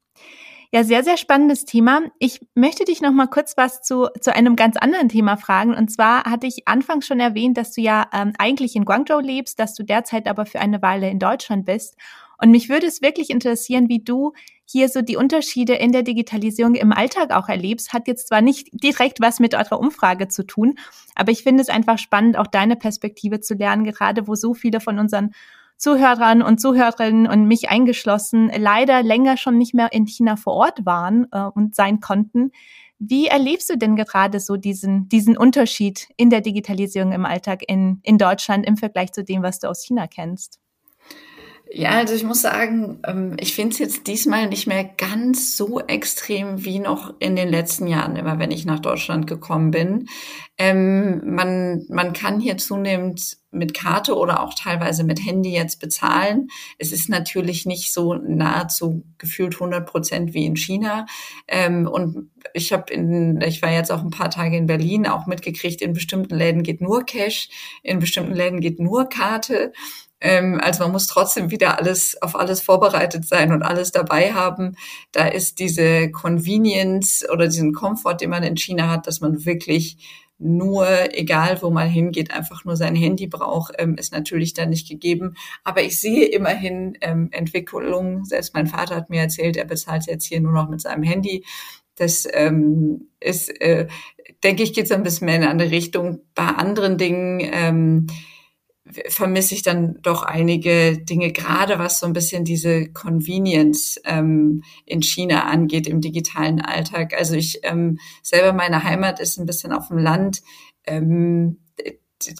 Ja, 0.72 0.84
sehr, 0.84 1.04
sehr 1.04 1.16
spannendes 1.16 1.64
Thema. 1.64 2.02
Ich 2.18 2.40
möchte 2.54 2.84
dich 2.84 3.00
noch 3.00 3.12
mal 3.12 3.28
kurz 3.28 3.56
was 3.56 3.82
zu, 3.82 4.08
zu 4.20 4.34
einem 4.34 4.56
ganz 4.56 4.76
anderen 4.76 5.08
Thema 5.08 5.36
fragen. 5.36 5.74
Und 5.74 5.90
zwar 5.90 6.24
hatte 6.24 6.46
ich 6.46 6.66
anfangs 6.66 7.06
schon 7.06 7.20
erwähnt, 7.20 7.56
dass 7.56 7.72
du 7.72 7.80
ja 7.80 8.06
ähm, 8.12 8.32
eigentlich 8.38 8.74
in 8.76 8.84
Guangzhou 8.84 9.20
lebst, 9.20 9.58
dass 9.58 9.74
du 9.74 9.84
derzeit 9.84 10.26
aber 10.26 10.46
für 10.46 10.60
eine 10.60 10.82
Weile 10.82 11.08
in 11.08 11.18
Deutschland 11.18 11.66
bist. 11.66 11.96
Und 12.38 12.50
mich 12.50 12.68
würde 12.68 12.86
es 12.86 13.00
wirklich 13.00 13.30
interessieren, 13.30 13.88
wie 13.88 14.00
du 14.00 14.32
hier 14.64 14.88
so 14.88 15.00
die 15.00 15.16
Unterschiede 15.16 15.74
in 15.74 15.92
der 15.92 16.02
Digitalisierung 16.02 16.74
im 16.74 16.92
Alltag 16.92 17.30
auch 17.30 17.48
erlebst. 17.48 17.92
Hat 17.92 18.08
jetzt 18.08 18.28
zwar 18.28 18.40
nicht 18.40 18.68
direkt 18.72 19.20
was 19.20 19.40
mit 19.40 19.54
eurer 19.54 19.78
Umfrage 19.78 20.28
zu 20.28 20.44
tun, 20.44 20.74
aber 21.14 21.32
ich 21.32 21.44
finde 21.44 21.62
es 21.62 21.68
einfach 21.68 21.98
spannend, 21.98 22.36
auch 22.36 22.48
deine 22.48 22.76
Perspektive 22.76 23.40
zu 23.40 23.54
lernen, 23.54 23.84
gerade 23.84 24.26
wo 24.26 24.34
so 24.34 24.54
viele 24.54 24.80
von 24.80 24.98
unseren 24.98 25.32
Zuhörern 25.76 26.42
und 26.42 26.60
Zuhörerinnen 26.60 27.26
und 27.26 27.46
mich 27.46 27.68
eingeschlossen 27.68 28.50
leider 28.56 29.02
länger 29.02 29.36
schon 29.36 29.58
nicht 29.58 29.74
mehr 29.74 29.92
in 29.92 30.06
China 30.06 30.36
vor 30.36 30.54
Ort 30.54 30.86
waren 30.86 31.26
äh, 31.32 31.42
und 31.42 31.74
sein 31.74 32.00
konnten. 32.00 32.50
Wie 32.98 33.26
erlebst 33.26 33.68
du 33.68 33.76
denn 33.76 33.94
gerade 33.94 34.40
so 34.40 34.56
diesen, 34.56 35.08
diesen 35.08 35.36
Unterschied 35.36 36.08
in 36.16 36.30
der 36.30 36.40
Digitalisierung 36.40 37.12
im 37.12 37.26
Alltag 37.26 37.62
in, 37.68 38.00
in 38.02 38.16
Deutschland 38.16 38.66
im 38.66 38.78
Vergleich 38.78 39.12
zu 39.12 39.22
dem, 39.22 39.42
was 39.42 39.58
du 39.58 39.68
aus 39.68 39.84
China 39.84 40.06
kennst? 40.06 40.60
Ja, 41.68 41.90
also 41.90 42.14
ich 42.14 42.22
muss 42.22 42.42
sagen, 42.42 43.00
ähm, 43.06 43.36
ich 43.40 43.54
finde 43.54 43.72
es 43.72 43.78
jetzt 43.78 44.06
diesmal 44.06 44.48
nicht 44.48 44.68
mehr 44.68 44.84
ganz 44.84 45.56
so 45.56 45.80
extrem 45.80 46.64
wie 46.64 46.78
noch 46.78 47.14
in 47.18 47.34
den 47.34 47.48
letzten 47.48 47.88
Jahren, 47.88 48.14
immer 48.14 48.38
wenn 48.38 48.52
ich 48.52 48.64
nach 48.64 48.78
Deutschland 48.78 49.26
gekommen 49.26 49.72
bin. 49.72 50.08
Ähm, 50.58 51.34
man, 51.34 51.84
man 51.88 52.12
kann 52.12 52.38
hier 52.38 52.56
zunehmend 52.56 53.38
mit 53.56 53.74
Karte 53.74 54.16
oder 54.16 54.42
auch 54.42 54.54
teilweise 54.54 55.04
mit 55.04 55.24
Handy 55.24 55.52
jetzt 55.52 55.80
bezahlen. 55.80 56.48
Es 56.78 56.92
ist 56.92 57.08
natürlich 57.08 57.66
nicht 57.66 57.92
so 57.92 58.14
nahezu 58.14 59.04
gefühlt 59.18 59.54
100 59.54 59.86
Prozent 59.86 60.34
wie 60.34 60.46
in 60.46 60.56
China. 60.56 61.06
Ähm, 61.48 61.86
und 61.86 62.30
ich 62.52 62.72
habe 62.72 62.92
in, 62.92 63.40
ich 63.40 63.62
war 63.62 63.70
jetzt 63.70 63.90
auch 63.90 64.02
ein 64.02 64.10
paar 64.10 64.30
Tage 64.30 64.56
in 64.56 64.66
Berlin 64.66 65.06
auch 65.06 65.26
mitgekriegt, 65.26 65.82
in 65.82 65.92
bestimmten 65.92 66.34
Läden 66.34 66.62
geht 66.62 66.80
nur 66.80 67.04
Cash, 67.04 67.48
in 67.82 67.98
bestimmten 67.98 68.34
Läden 68.34 68.60
geht 68.60 68.78
nur 68.78 69.08
Karte. 69.08 69.72
Ähm, 70.20 70.60
also 70.62 70.84
man 70.84 70.92
muss 70.92 71.06
trotzdem 71.06 71.50
wieder 71.50 71.78
alles 71.78 72.20
auf 72.22 72.36
alles 72.36 72.62
vorbereitet 72.62 73.26
sein 73.26 73.52
und 73.52 73.62
alles 73.62 73.92
dabei 73.92 74.32
haben. 74.32 74.76
Da 75.12 75.26
ist 75.26 75.58
diese 75.58 76.10
Convenience 76.10 77.24
oder 77.30 77.46
diesen 77.48 77.72
Komfort, 77.72 78.16
den 78.16 78.30
man 78.30 78.42
in 78.42 78.56
China 78.56 78.88
hat, 78.88 79.06
dass 79.06 79.20
man 79.20 79.44
wirklich 79.44 79.98
nur, 80.38 80.86
egal 81.14 81.62
wo 81.62 81.70
man 81.70 81.88
hingeht, 81.88 82.30
einfach 82.30 82.64
nur 82.64 82.76
sein 82.76 82.94
Handy 82.94 83.26
braucht, 83.26 83.74
ähm, 83.78 83.96
ist 83.96 84.12
natürlich 84.12 84.52
da 84.52 84.66
nicht 84.66 84.88
gegeben. 84.88 85.34
Aber 85.64 85.82
ich 85.82 86.00
sehe 86.00 86.26
immerhin 86.26 86.98
ähm, 87.00 87.28
Entwicklungen. 87.32 88.24
Selbst 88.24 88.54
mein 88.54 88.66
Vater 88.66 88.96
hat 88.96 89.10
mir 89.10 89.20
erzählt, 89.20 89.56
er 89.56 89.64
bezahlt 89.64 90.06
jetzt 90.06 90.26
hier 90.26 90.40
nur 90.40 90.52
noch 90.52 90.68
mit 90.68 90.80
seinem 90.80 91.02
Handy. 91.02 91.44
Das 91.96 92.28
ähm, 92.30 93.08
ist, 93.20 93.48
äh, 93.60 93.86
denke 94.44 94.62
ich, 94.62 94.74
geht 94.74 94.88
so 94.88 94.94
ein 94.94 95.02
bisschen 95.02 95.24
mehr 95.24 95.36
in 95.36 95.42
eine 95.42 95.50
andere 95.50 95.70
Richtung. 95.70 96.20
Bei 96.34 96.44
anderen 96.44 96.98
Dingen 96.98 97.40
ähm, 97.40 98.06
vermisse 99.08 99.54
ich 99.54 99.62
dann 99.62 99.98
doch 100.02 100.22
einige 100.22 100.98
Dinge, 100.98 101.32
gerade 101.32 101.78
was 101.78 101.98
so 101.98 102.06
ein 102.06 102.12
bisschen 102.12 102.44
diese 102.44 102.88
Convenience 102.92 104.00
ähm, 104.04 104.62
in 104.84 105.02
China 105.02 105.44
angeht 105.44 105.86
im 105.86 106.00
digitalen 106.00 106.60
Alltag. 106.60 107.14
Also 107.16 107.34
ich 107.34 107.60
ähm, 107.64 107.98
selber, 108.22 108.52
meine 108.52 108.84
Heimat 108.84 109.20
ist 109.20 109.38
ein 109.38 109.46
bisschen 109.46 109.72
auf 109.72 109.88
dem 109.88 109.98
Land. 109.98 110.42
Ähm, 110.86 111.58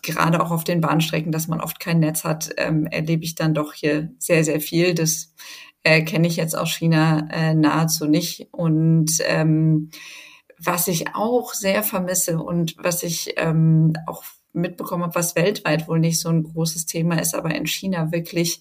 gerade 0.03 0.43
auch 0.43 0.51
auf 0.51 0.65
den 0.65 0.81
Bahnstrecken, 0.81 1.33
dass 1.33 1.49
man 1.49 1.61
oft 1.61 1.81
kein 1.81 2.01
Netz 2.01 2.25
hat, 2.25 2.51
ähm, 2.57 2.87
erlebe 2.87 3.25
ich 3.25 3.35
dann 3.35 3.55
doch 3.55 3.75
hier 3.75 4.11
sehr, 4.19 4.45
sehr 4.45 4.61
viel. 4.61 4.95
Das 4.95 5.35
äh, 5.83 6.03
kenne 6.03 6.29
ich 6.29 6.37
jetzt 6.37 6.57
aus 6.57 6.71
China 6.71 7.29
äh, 7.31 7.55
nahezu 7.55 8.07
nicht. 8.07 8.49
Und 8.53 9.19
ähm, 9.25 9.91
was 10.59 10.89
ich 10.89 11.15
auch 11.15 11.53
sehr 11.53 11.83
vermisse 11.83 12.39
und 12.39 12.77
was 12.79 13.03
ich 13.03 13.35
ähm, 13.37 13.93
auch 14.07 14.25
mitbekommen 14.57 15.05
habe, 15.05 15.15
was 15.15 15.37
weltweit 15.37 15.89
wohl 15.89 15.99
nicht 15.99 16.21
so 16.21 16.29
ein 16.29 16.43
großes 16.43 16.87
Thema 16.87 17.21
ist, 17.21 17.35
aber 17.35 17.55
in 17.55 17.67
China 17.67 18.13
wirklich 18.13 18.61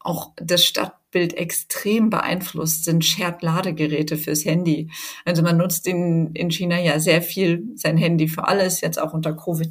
auch 0.00 0.32
das 0.36 0.64
Stadtbild 0.64 1.34
extrem 1.34 2.10
beeinflusst 2.10 2.84
sind 2.84 3.04
Shared-Ladegeräte 3.04 4.16
fürs 4.16 4.44
Handy. 4.44 4.90
Also 5.24 5.42
man 5.42 5.56
nutzt 5.56 5.86
in, 5.86 6.32
in 6.34 6.50
China 6.50 6.80
ja 6.80 6.98
sehr 6.98 7.22
viel 7.22 7.64
sein 7.76 7.96
Handy 7.96 8.28
für 8.28 8.48
alles, 8.48 8.80
jetzt 8.80 9.00
auch 9.00 9.12
unter 9.12 9.32
Covid 9.32 9.70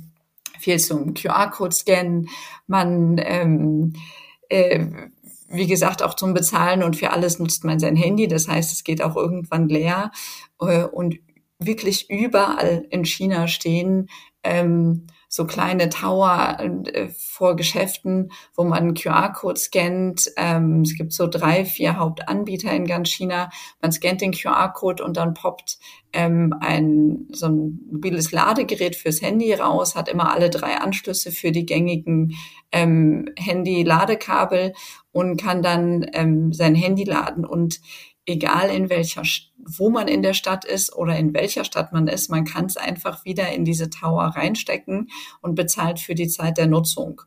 viel 0.60 0.80
zum 0.80 1.14
QR-Code 1.14 1.76
scannen. 1.76 2.30
Man, 2.68 3.20
ähm, 3.24 3.94
äh, 4.50 4.86
wie 5.50 5.68
gesagt, 5.68 6.04
auch 6.04 6.14
zum 6.14 6.34
Bezahlen 6.34 6.84
und 6.84 6.96
für 6.96 7.12
alles 7.12 7.40
nutzt 7.40 7.66
man 7.66 7.80
sein 7.80 7.96
Handy. 7.96 8.28
Das 8.28 8.48
heißt, 8.48 8.72
es 8.72 8.84
geht 8.84 9.02
auch 9.02 9.16
irgendwann 9.16 9.68
leer. 9.68 10.12
Äh, 10.60 10.84
und 10.84 11.18
wirklich 11.60 12.10
überall 12.10 12.86
in 12.90 13.06
China 13.06 13.48
stehen 13.48 14.08
ähm, 14.44 15.08
so 15.34 15.46
kleine 15.46 15.88
Tower 15.88 16.58
äh, 16.60 17.08
vor 17.08 17.56
Geschäften, 17.56 18.34
wo 18.54 18.66
man 18.66 18.94
QR-Code 18.94 19.58
scannt. 19.58 20.30
Ähm, 20.36 20.82
es 20.82 20.98
gibt 20.98 21.14
so 21.14 21.26
drei, 21.26 21.64
vier 21.64 21.98
Hauptanbieter 21.98 22.70
in 22.74 22.86
ganz 22.86 23.08
China. 23.08 23.50
Man 23.82 23.94
scannt 23.94 24.20
den 24.20 24.34
QR-Code 24.34 25.02
und 25.02 25.16
dann 25.16 25.34
poppt 25.34 25.80
ähm, 26.12 26.54
ein 26.60 27.28
so 27.32 27.46
ein 27.46 27.80
mobiles 27.90 28.34
Ladegerät 28.34 28.98
fürs 28.98 29.22
Handy 29.22 29.54
raus, 29.54 29.96
hat 29.96 30.10
immer 30.10 30.34
alle 30.34 30.50
drei 30.50 30.76
Anschlüsse 30.76 31.32
für 31.32 31.54
die 31.54 31.66
gängigen 31.66 32.36
ähm, 32.74 33.30
Handy-Ladekabel 33.38 34.74
und 35.14 35.42
kann 35.42 35.62
dann 35.62 36.06
ähm, 36.12 36.52
sein 36.52 36.76
Handy 36.76 37.06
laden 37.06 37.46
und 37.46 37.80
egal 38.26 38.70
in 38.70 38.90
welcher, 38.90 39.24
wo 39.58 39.90
man 39.90 40.08
in 40.08 40.22
der 40.22 40.34
Stadt 40.34 40.66
ist 40.66 40.96
oder 40.96 41.18
in 41.18 41.34
welcher 41.34 41.64
Stadt 41.64 41.92
man 41.94 42.08
ist, 42.08 42.30
man 42.30 42.46
kann 42.46 42.66
es 42.66 42.78
einfach 42.78 43.26
wieder 43.26 43.50
in 43.50 43.66
diese 43.66 43.90
Tower 43.90 44.24
reinstecken 44.24 45.10
und 45.42 45.56
bezahlt 45.56 46.00
für 46.00 46.16
die 46.16 46.28
Zeit 46.28 46.58
der 46.58 46.68
Nutzung. 46.68 47.22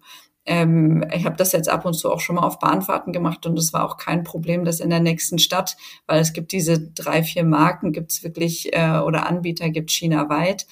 Ähm, 0.46 1.04
ich 1.12 1.24
habe 1.24 1.36
das 1.36 1.52
jetzt 1.52 1.68
ab 1.68 1.84
und 1.86 1.94
zu 1.94 2.12
auch 2.12 2.20
schon 2.20 2.36
mal 2.36 2.42
auf 2.46 2.58
Bahnfahrten 2.58 3.12
gemacht 3.12 3.46
und 3.46 3.58
es 3.58 3.72
war 3.72 3.84
auch 3.84 3.96
kein 3.96 4.24
Problem, 4.24 4.64
das 4.64 4.80
in 4.80 4.90
der 4.90 5.00
nächsten 5.00 5.38
Stadt, 5.38 5.76
weil 6.06 6.20
es 6.20 6.32
gibt 6.32 6.52
diese 6.52 6.78
drei, 6.78 7.22
vier 7.22 7.44
Marken, 7.44 7.92
gibt 7.92 8.12
es 8.12 8.22
wirklich 8.22 8.74
äh, 8.74 8.98
oder 8.98 9.26
Anbieter 9.26 9.70
gibt 9.70 9.90
China 9.90 10.28
weit. 10.28 10.66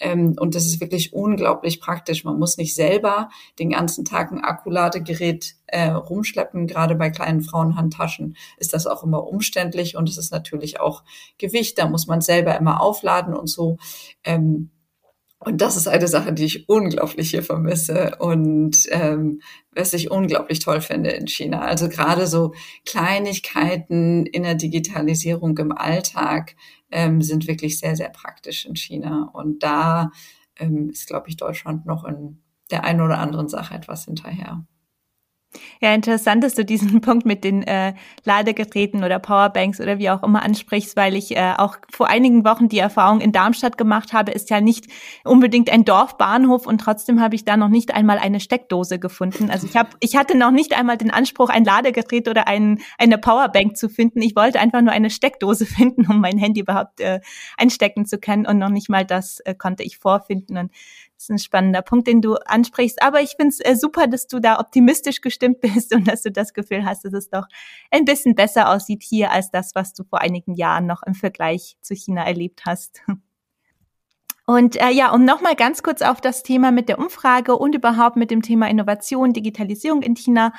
Ähm, 0.00 0.34
und 0.38 0.54
das 0.54 0.66
ist 0.66 0.80
wirklich 0.80 1.12
unglaublich 1.12 1.80
praktisch. 1.80 2.24
Man 2.24 2.38
muss 2.38 2.56
nicht 2.56 2.74
selber 2.74 3.28
den 3.58 3.70
ganzen 3.70 4.04
Tag 4.04 4.30
ein 4.30 4.42
Akkuladegerät 4.42 5.56
äh, 5.66 5.90
rumschleppen. 5.90 6.66
Gerade 6.66 6.94
bei 6.94 7.10
kleinen 7.10 7.42
Frauenhandtaschen 7.42 8.36
ist 8.58 8.74
das 8.74 8.86
auch 8.86 9.02
immer 9.02 9.26
umständlich 9.26 9.96
und 9.96 10.08
es 10.08 10.18
ist 10.18 10.32
natürlich 10.32 10.80
auch 10.80 11.02
Gewicht. 11.38 11.78
Da 11.78 11.88
muss 11.88 12.06
man 12.06 12.20
selber 12.20 12.56
immer 12.56 12.80
aufladen 12.80 13.34
und 13.34 13.48
so. 13.48 13.78
Ähm, 14.24 14.70
und 15.40 15.60
das 15.60 15.76
ist 15.76 15.86
eine 15.86 16.08
Sache, 16.08 16.32
die 16.32 16.44
ich 16.44 16.68
unglaublich 16.68 17.30
hier 17.30 17.44
vermisse 17.44 18.16
und 18.18 18.76
ähm, 18.90 19.40
was 19.72 19.92
ich 19.92 20.10
unglaublich 20.10 20.58
toll 20.58 20.80
finde 20.80 21.10
in 21.10 21.28
China. 21.28 21.60
Also 21.60 21.88
gerade 21.88 22.26
so 22.26 22.54
Kleinigkeiten 22.84 24.26
in 24.26 24.42
der 24.42 24.56
Digitalisierung 24.56 25.56
im 25.58 25.70
Alltag 25.70 26.56
ähm, 26.90 27.22
sind 27.22 27.46
wirklich 27.46 27.78
sehr, 27.78 27.96
sehr 27.96 28.10
praktisch 28.10 28.66
in 28.66 28.76
China. 28.76 29.30
Und 29.32 29.62
da 29.62 30.10
ähm, 30.56 30.90
ist, 30.90 31.06
glaube 31.06 31.28
ich, 31.28 31.36
Deutschland 31.36 31.86
noch 31.86 32.04
in 32.04 32.42
der 32.70 32.84
einen 32.84 33.00
oder 33.00 33.18
anderen 33.18 33.48
Sache 33.48 33.74
etwas 33.74 34.04
hinterher. 34.04 34.64
Ja, 35.80 35.94
interessant, 35.94 36.44
dass 36.44 36.54
du 36.54 36.64
diesen 36.64 37.00
Punkt 37.00 37.24
mit 37.24 37.42
den 37.42 37.62
äh, 37.62 37.94
Ladegeräten 38.24 39.02
oder 39.02 39.18
Powerbanks 39.18 39.80
oder 39.80 39.98
wie 39.98 40.10
auch 40.10 40.22
immer 40.22 40.42
ansprichst, 40.42 40.96
weil 40.96 41.16
ich 41.16 41.36
äh, 41.36 41.54
auch 41.56 41.76
vor 41.90 42.08
einigen 42.08 42.44
Wochen 42.44 42.68
die 42.68 42.78
Erfahrung 42.78 43.20
in 43.20 43.32
Darmstadt 43.32 43.78
gemacht 43.78 44.12
habe, 44.12 44.32
ist 44.32 44.50
ja 44.50 44.60
nicht 44.60 44.88
unbedingt 45.24 45.70
ein 45.70 45.84
Dorfbahnhof 45.84 46.66
und 46.66 46.80
trotzdem 46.80 47.20
habe 47.20 47.34
ich 47.34 47.44
da 47.44 47.56
noch 47.56 47.68
nicht 47.68 47.94
einmal 47.94 48.18
eine 48.18 48.40
Steckdose 48.40 48.98
gefunden. 48.98 49.50
Also 49.50 49.66
ich 49.66 49.76
habe, 49.76 49.90
ich 50.00 50.16
hatte 50.16 50.36
noch 50.36 50.50
nicht 50.50 50.76
einmal 50.76 50.98
den 50.98 51.10
Anspruch, 51.10 51.48
ein 51.48 51.64
Ladegerät 51.64 52.28
oder 52.28 52.46
ein, 52.46 52.80
eine 52.98 53.16
Powerbank 53.16 53.76
zu 53.76 53.88
finden. 53.88 54.20
Ich 54.20 54.36
wollte 54.36 54.60
einfach 54.60 54.82
nur 54.82 54.92
eine 54.92 55.10
Steckdose 55.10 55.64
finden, 55.66 56.06
um 56.10 56.20
mein 56.20 56.38
Handy 56.38 56.60
überhaupt 56.60 57.00
äh, 57.00 57.20
einstecken 57.56 58.04
zu 58.04 58.18
können 58.18 58.46
und 58.46 58.58
noch 58.58 58.70
nicht 58.70 58.90
mal 58.90 59.06
das 59.06 59.40
äh, 59.40 59.54
konnte 59.54 59.82
ich 59.82 59.96
vorfinden. 59.98 60.58
Und 60.58 60.72
das 61.18 61.24
ist 61.24 61.30
ein 61.30 61.38
spannender 61.40 61.82
Punkt, 61.82 62.06
den 62.06 62.22
du 62.22 62.34
ansprichst. 62.34 63.02
Aber 63.02 63.20
ich 63.20 63.30
finde 63.30 63.48
es 63.48 63.58
äh, 63.58 63.74
super, 63.74 64.06
dass 64.06 64.28
du 64.28 64.38
da 64.38 64.60
optimistisch 64.60 65.20
gestimmt 65.20 65.60
bist 65.60 65.92
und 65.92 66.06
dass 66.06 66.22
du 66.22 66.30
das 66.30 66.54
Gefühl 66.54 66.84
hast, 66.84 67.04
dass 67.04 67.12
es 67.12 67.28
doch 67.28 67.46
ein 67.90 68.04
bisschen 68.04 68.36
besser 68.36 68.70
aussieht 68.70 69.02
hier 69.02 69.32
als 69.32 69.50
das, 69.50 69.74
was 69.74 69.92
du 69.94 70.04
vor 70.04 70.20
einigen 70.20 70.54
Jahren 70.54 70.86
noch 70.86 71.02
im 71.04 71.14
Vergleich 71.14 71.76
zu 71.80 71.94
China 71.94 72.24
erlebt 72.24 72.62
hast. 72.66 73.02
Und 74.46 74.80
äh, 74.80 74.88
ja, 74.88 75.12
um 75.12 75.26
nochmal 75.26 75.56
ganz 75.56 75.82
kurz 75.82 76.00
auf 76.00 76.22
das 76.22 76.42
Thema 76.42 76.70
mit 76.70 76.88
der 76.88 76.98
Umfrage 76.98 77.54
und 77.54 77.74
überhaupt 77.74 78.16
mit 78.16 78.30
dem 78.30 78.40
Thema 78.40 78.66
Innovation, 78.70 79.34
Digitalisierung 79.34 80.00
in 80.00 80.16
China 80.16 80.54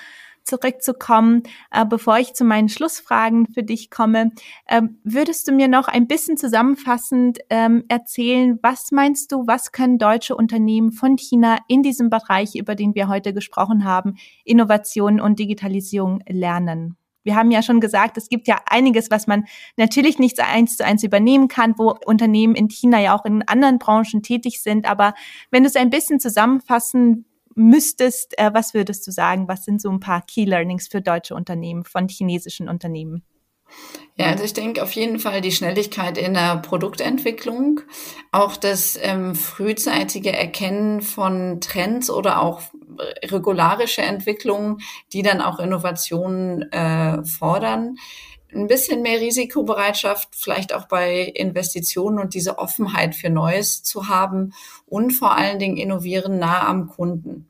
zurückzukommen, 0.49 1.43
äh, 1.71 1.85
bevor 1.85 2.17
ich 2.17 2.33
zu 2.33 2.43
meinen 2.43 2.67
Schlussfragen 2.67 3.47
für 3.47 3.63
dich 3.63 3.89
komme, 3.89 4.31
ähm, 4.67 4.99
würdest 5.03 5.47
du 5.47 5.53
mir 5.53 5.67
noch 5.67 5.87
ein 5.87 6.07
bisschen 6.07 6.35
zusammenfassend 6.35 7.39
ähm, 7.49 7.85
erzählen, 7.87 8.59
was 8.61 8.91
meinst 8.91 9.31
du, 9.31 9.47
was 9.47 9.71
können 9.71 9.97
deutsche 9.97 10.35
Unternehmen 10.35 10.91
von 10.91 11.17
China 11.17 11.59
in 11.67 11.83
diesem 11.83 12.09
Bereich, 12.09 12.55
über 12.55 12.75
den 12.75 12.95
wir 12.95 13.07
heute 13.07 13.33
gesprochen 13.33 13.85
haben, 13.85 14.15
Innovation 14.43 15.21
und 15.21 15.39
Digitalisierung 15.39 16.21
lernen? 16.27 16.97
Wir 17.23 17.35
haben 17.35 17.51
ja 17.51 17.61
schon 17.61 17.79
gesagt, 17.79 18.17
es 18.17 18.29
gibt 18.29 18.47
ja 18.47 18.59
einiges, 18.65 19.11
was 19.11 19.27
man 19.27 19.45
natürlich 19.77 20.19
nicht 20.19 20.39
eins 20.39 20.77
zu 20.77 20.85
eins 20.85 21.03
übernehmen 21.03 21.47
kann, 21.47 21.75
wo 21.77 21.95
Unternehmen 22.05 22.55
in 22.55 22.69
China 22.69 22.99
ja 22.99 23.15
auch 23.15 23.25
in 23.25 23.47
anderen 23.47 23.77
Branchen 23.77 24.23
tätig 24.23 24.63
sind. 24.63 24.89
Aber 24.89 25.13
wenn 25.51 25.63
du 25.63 25.67
es 25.67 25.75
ein 25.75 25.89
bisschen 25.89 26.19
zusammenfassen 26.19 27.25
müsstest, 27.59 28.39
äh, 28.39 28.51
was 28.53 28.73
würdest 28.73 29.05
du 29.05 29.11
sagen? 29.11 29.47
Was 29.47 29.65
sind 29.65 29.81
so 29.81 29.89
ein 29.89 29.99
paar 29.99 30.21
Key 30.25 30.45
Learnings 30.45 30.87
für 30.87 31.01
deutsche 31.01 31.35
Unternehmen 31.35 31.83
von 31.83 32.07
chinesischen 32.07 32.69
Unternehmen? 32.69 33.23
Ja, 34.15 34.27
also 34.27 34.43
ich 34.43 34.53
denke 34.53 34.81
auf 34.81 34.93
jeden 34.93 35.19
Fall 35.19 35.41
die 35.41 35.51
Schnelligkeit 35.51 36.17
in 36.17 36.33
der 36.33 36.57
Produktentwicklung, 36.57 37.81
auch 38.31 38.57
das 38.57 38.97
ähm, 39.01 39.35
frühzeitige 39.35 40.33
Erkennen 40.33 41.01
von 41.01 41.61
Trends 41.61 42.09
oder 42.09 42.41
auch 42.41 42.61
regularische 43.23 44.01
Entwicklungen, 44.01 44.79
die 45.13 45.21
dann 45.21 45.41
auch 45.41 45.59
Innovationen 45.59 46.63
äh, 46.71 47.23
fordern. 47.23 47.97
Ein 48.51 48.67
bisschen 48.67 49.03
mehr 49.03 49.19
Risikobereitschaft, 49.19 50.29
vielleicht 50.31 50.73
auch 50.73 50.87
bei 50.87 51.23
Investitionen 51.23 52.17
und 52.17 52.33
diese 52.33 52.57
Offenheit 52.57 53.13
für 53.13 53.29
Neues 53.29 53.83
zu 53.83 54.07
haben 54.07 54.53
und 54.87 55.11
vor 55.11 55.37
allen 55.37 55.59
Dingen 55.59 55.77
innovieren 55.77 56.39
nah 56.39 56.67
am 56.67 56.87
Kunden. 56.87 57.47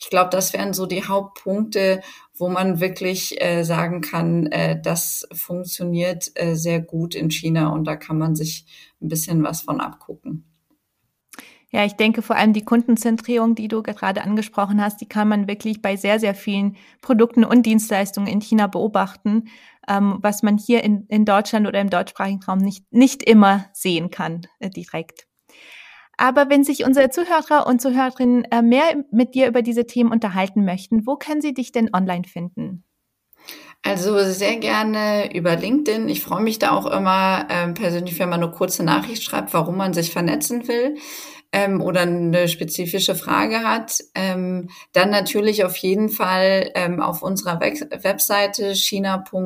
Ich 0.00 0.10
glaube, 0.10 0.30
das 0.30 0.52
wären 0.52 0.72
so 0.72 0.86
die 0.86 1.04
Hauptpunkte, 1.04 2.00
wo 2.34 2.48
man 2.48 2.80
wirklich 2.80 3.42
äh, 3.42 3.64
sagen 3.64 4.00
kann, 4.00 4.46
äh, 4.46 4.80
das 4.80 5.28
funktioniert 5.32 6.30
äh, 6.34 6.54
sehr 6.54 6.80
gut 6.80 7.14
in 7.14 7.30
China 7.30 7.68
und 7.70 7.84
da 7.84 7.96
kann 7.96 8.16
man 8.16 8.36
sich 8.36 8.64
ein 9.02 9.08
bisschen 9.08 9.42
was 9.42 9.62
von 9.62 9.80
abgucken. 9.80 10.44
Ja, 11.70 11.84
ich 11.84 11.94
denke 11.96 12.22
vor 12.22 12.36
allem 12.36 12.54
die 12.54 12.64
Kundenzentrierung, 12.64 13.54
die 13.54 13.68
du 13.68 13.82
gerade 13.82 14.22
angesprochen 14.22 14.82
hast, 14.82 15.00
die 15.02 15.08
kann 15.08 15.28
man 15.28 15.48
wirklich 15.48 15.82
bei 15.82 15.96
sehr, 15.96 16.18
sehr 16.18 16.34
vielen 16.34 16.76
Produkten 17.02 17.44
und 17.44 17.66
Dienstleistungen 17.66 18.28
in 18.28 18.40
China 18.40 18.68
beobachten, 18.68 19.48
ähm, 19.86 20.18
was 20.22 20.42
man 20.42 20.56
hier 20.56 20.82
in, 20.82 21.04
in 21.08 21.26
Deutschland 21.26 21.66
oder 21.66 21.80
im 21.80 21.90
deutschsprachigen 21.90 22.42
Raum 22.42 22.58
nicht, 22.58 22.90
nicht 22.90 23.22
immer 23.22 23.66
sehen 23.74 24.10
kann 24.10 24.46
äh, 24.60 24.70
direkt. 24.70 25.26
Aber 26.16 26.48
wenn 26.48 26.64
sich 26.64 26.84
unsere 26.84 27.10
Zuhörer 27.10 27.66
und 27.66 27.82
Zuhörerinnen 27.82 28.44
äh, 28.44 28.62
mehr 28.62 29.04
mit 29.12 29.34
dir 29.34 29.46
über 29.46 29.60
diese 29.60 29.86
Themen 29.86 30.10
unterhalten 30.10 30.64
möchten, 30.64 31.06
wo 31.06 31.16
können 31.16 31.42
sie 31.42 31.54
dich 31.54 31.70
denn 31.70 31.90
online 31.94 32.24
finden? 32.24 32.84
Also 33.82 34.18
sehr 34.24 34.56
gerne 34.56 35.34
über 35.34 35.54
LinkedIn. 35.54 36.08
Ich 36.08 36.22
freue 36.22 36.42
mich 36.42 36.58
da 36.58 36.72
auch 36.72 36.86
immer 36.86 37.46
ähm, 37.48 37.74
persönlich, 37.74 38.18
wenn 38.18 38.28
man 38.28 38.42
eine 38.42 38.50
kurze 38.50 38.82
Nachricht 38.82 39.22
schreibt, 39.22 39.54
warum 39.54 39.76
man 39.76 39.94
sich 39.94 40.10
vernetzen 40.10 40.66
will 40.66 40.96
ähm, 41.50 41.80
oder 41.80 42.02
eine 42.02 42.46
spezifische 42.48 43.14
Frage 43.14 43.62
hat, 43.62 43.98
ähm, 44.14 44.68
dann 44.92 45.08
natürlich 45.10 45.64
auf 45.64 45.76
jeden 45.78 46.10
Fall 46.10 46.70
ähm, 46.74 47.00
auf 47.00 47.22
unserer 47.22 47.58
Web 47.60 47.78
Webseite 48.04 48.74
china.ahk.de, 48.74 49.40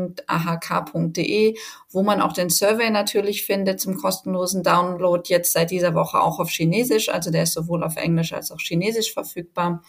wo 1.91 2.03
man 2.03 2.21
auch 2.21 2.33
den 2.33 2.51
Survey 2.51 2.91
natürlich 2.91 3.45
findet 3.47 3.81
zum 3.81 3.97
kostenlosen 3.97 4.65
Download, 4.65 5.23
jetzt 5.27 5.53
seit 5.53 5.71
dieser 5.71 5.95
Woche 5.95 6.21
auch 6.21 6.41
auf 6.41 6.51
Chinesisch, 6.51 7.09
also 7.09 7.31
der 7.31 7.45
ist 7.45 7.53
sowohl 7.53 7.85
auf 7.85 7.97
Englisch 7.97 8.33
als 8.33 8.51
auch 8.51 8.61
Chinesisch 8.61 9.13
verfügbar 9.13 9.83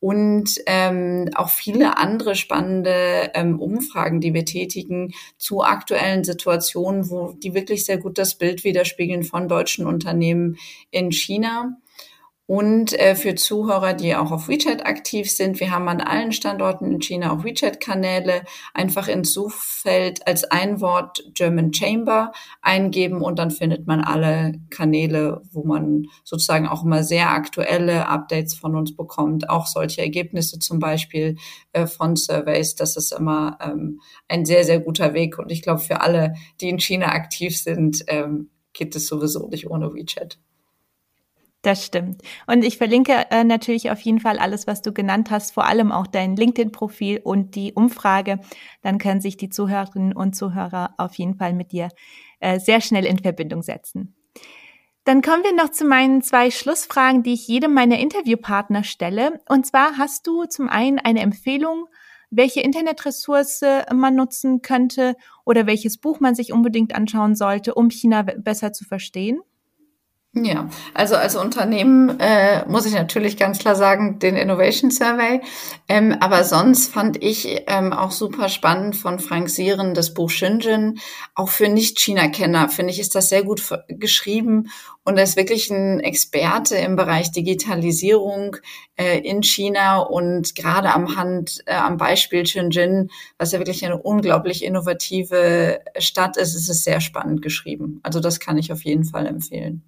und 0.00 0.60
ähm, 0.66 1.30
auch 1.34 1.48
viele 1.48 1.96
andere 1.96 2.34
spannende 2.34 3.30
ähm, 3.34 3.58
Umfragen, 3.58 4.20
die 4.20 4.34
wir 4.34 4.44
tätigen 4.44 5.12
zu 5.38 5.62
aktuellen 5.62 6.22
Situationen, 6.22 7.10
wo 7.10 7.32
die 7.32 7.54
wirklich 7.54 7.84
sehr 7.86 7.98
gut 7.98 8.18
das 8.18 8.36
Bild 8.36 8.64
widerspiegeln 8.64 9.22
von 9.22 9.48
deutschen 9.48 9.86
Unternehmen 9.86 10.56
in 10.90 11.12
China. 11.12 11.78
Und 12.48 12.92
äh, 12.92 13.16
für 13.16 13.34
Zuhörer, 13.34 13.92
die 13.92 14.14
auch 14.14 14.30
auf 14.30 14.46
WeChat 14.46 14.86
aktiv 14.86 15.28
sind, 15.28 15.58
wir 15.58 15.72
haben 15.72 15.88
an 15.88 16.00
allen 16.00 16.30
Standorten 16.30 16.92
in 16.92 17.00
China 17.00 17.32
auch 17.32 17.42
WeChat-Kanäle. 17.42 18.44
Einfach 18.72 19.08
ins 19.08 19.32
Suchfeld 19.32 20.24
als 20.28 20.44
ein 20.44 20.80
Wort 20.80 21.24
German 21.34 21.72
Chamber 21.74 22.30
eingeben 22.62 23.20
und 23.20 23.40
dann 23.40 23.50
findet 23.50 23.88
man 23.88 24.00
alle 24.00 24.60
Kanäle, 24.70 25.42
wo 25.50 25.64
man 25.64 26.06
sozusagen 26.22 26.68
auch 26.68 26.84
immer 26.84 27.02
sehr 27.02 27.30
aktuelle 27.30 28.06
Updates 28.06 28.54
von 28.54 28.76
uns 28.76 28.94
bekommt. 28.94 29.50
Auch 29.50 29.66
solche 29.66 30.02
Ergebnisse 30.02 30.60
zum 30.60 30.78
Beispiel 30.78 31.38
äh, 31.72 31.86
von 31.86 32.14
Surveys. 32.14 32.76
Das 32.76 32.96
ist 32.96 33.10
immer 33.10 33.58
ähm, 33.60 34.00
ein 34.28 34.44
sehr, 34.44 34.62
sehr 34.62 34.78
guter 34.78 35.14
Weg. 35.14 35.40
Und 35.40 35.50
ich 35.50 35.62
glaube, 35.62 35.80
für 35.80 36.00
alle, 36.00 36.34
die 36.60 36.68
in 36.68 36.78
China 36.78 37.08
aktiv 37.08 37.60
sind, 37.60 38.04
ähm, 38.06 38.50
geht 38.72 38.94
es 38.94 39.08
sowieso 39.08 39.48
nicht 39.48 39.68
ohne 39.68 39.92
WeChat. 39.92 40.38
Das 41.66 41.84
stimmt. 41.84 42.22
Und 42.46 42.64
ich 42.64 42.78
verlinke 42.78 43.26
äh, 43.30 43.42
natürlich 43.42 43.90
auf 43.90 43.98
jeden 43.98 44.20
Fall 44.20 44.38
alles, 44.38 44.68
was 44.68 44.82
du 44.82 44.92
genannt 44.92 45.32
hast, 45.32 45.50
vor 45.52 45.64
allem 45.66 45.90
auch 45.90 46.06
dein 46.06 46.36
LinkedIn-Profil 46.36 47.22
und 47.24 47.56
die 47.56 47.72
Umfrage. 47.72 48.38
Dann 48.82 48.98
können 48.98 49.20
sich 49.20 49.36
die 49.36 49.48
Zuhörerinnen 49.48 50.12
und 50.12 50.36
Zuhörer 50.36 50.94
auf 50.96 51.14
jeden 51.14 51.34
Fall 51.34 51.54
mit 51.54 51.72
dir 51.72 51.88
äh, 52.38 52.60
sehr 52.60 52.80
schnell 52.80 53.04
in 53.04 53.18
Verbindung 53.18 53.62
setzen. 53.62 54.14
Dann 55.02 55.22
kommen 55.22 55.42
wir 55.42 55.56
noch 55.56 55.72
zu 55.72 55.84
meinen 55.84 56.22
zwei 56.22 56.52
Schlussfragen, 56.52 57.24
die 57.24 57.32
ich 57.32 57.48
jedem 57.48 57.74
meiner 57.74 57.98
Interviewpartner 57.98 58.84
stelle. 58.84 59.40
Und 59.48 59.66
zwar 59.66 59.98
hast 59.98 60.24
du 60.28 60.44
zum 60.44 60.68
einen 60.68 61.00
eine 61.00 61.18
Empfehlung, 61.18 61.86
welche 62.30 62.60
Internetressource 62.60 63.62
man 63.92 64.14
nutzen 64.14 64.62
könnte 64.62 65.16
oder 65.44 65.66
welches 65.66 65.98
Buch 65.98 66.20
man 66.20 66.36
sich 66.36 66.52
unbedingt 66.52 66.94
anschauen 66.94 67.34
sollte, 67.34 67.74
um 67.74 67.90
China 67.90 68.22
besser 68.22 68.72
zu 68.72 68.84
verstehen? 68.84 69.40
Ja, 70.38 70.68
also 70.92 71.16
als 71.16 71.34
Unternehmen 71.34 72.20
äh, 72.20 72.68
muss 72.68 72.84
ich 72.84 72.92
natürlich 72.92 73.38
ganz 73.38 73.58
klar 73.58 73.74
sagen, 73.74 74.18
den 74.18 74.36
Innovation 74.36 74.90
Survey. 74.90 75.40
Ähm, 75.88 76.14
aber 76.20 76.44
sonst 76.44 76.92
fand 76.92 77.22
ich 77.22 77.62
ähm, 77.68 77.94
auch 77.94 78.10
super 78.10 78.50
spannend 78.50 78.96
von 78.96 79.18
Frank 79.18 79.48
Sieren 79.48 79.94
das 79.94 80.12
Buch 80.12 80.28
Shenzhen. 80.28 80.98
Auch 81.34 81.48
für 81.48 81.68
Nicht-China-Kenner 81.68 82.68
finde 82.68 82.92
ich, 82.92 83.00
ist 83.00 83.14
das 83.14 83.30
sehr 83.30 83.44
gut 83.44 83.62
geschrieben 83.88 84.68
und 85.04 85.16
er 85.16 85.24
ist 85.24 85.38
wirklich 85.38 85.70
ein 85.70 86.00
Experte 86.00 86.76
im 86.76 86.96
Bereich 86.96 87.32
Digitalisierung 87.32 88.56
äh, 88.96 89.20
in 89.20 89.42
China 89.42 90.00
und 90.00 90.54
gerade 90.54 90.92
am 90.92 91.16
Hand, 91.16 91.62
äh, 91.64 91.76
am 91.76 91.96
Beispiel 91.96 92.44
Shenzhen, 92.44 93.10
was 93.38 93.52
ja 93.52 93.58
wirklich 93.58 93.86
eine 93.86 93.96
unglaublich 93.96 94.62
innovative 94.62 95.80
Stadt 95.96 96.36
ist, 96.36 96.54
ist 96.54 96.68
es 96.68 96.84
sehr 96.84 97.00
spannend 97.00 97.40
geschrieben. 97.40 98.00
Also 98.02 98.20
das 98.20 98.38
kann 98.38 98.58
ich 98.58 98.70
auf 98.70 98.84
jeden 98.84 99.04
Fall 99.04 99.26
empfehlen. 99.26 99.82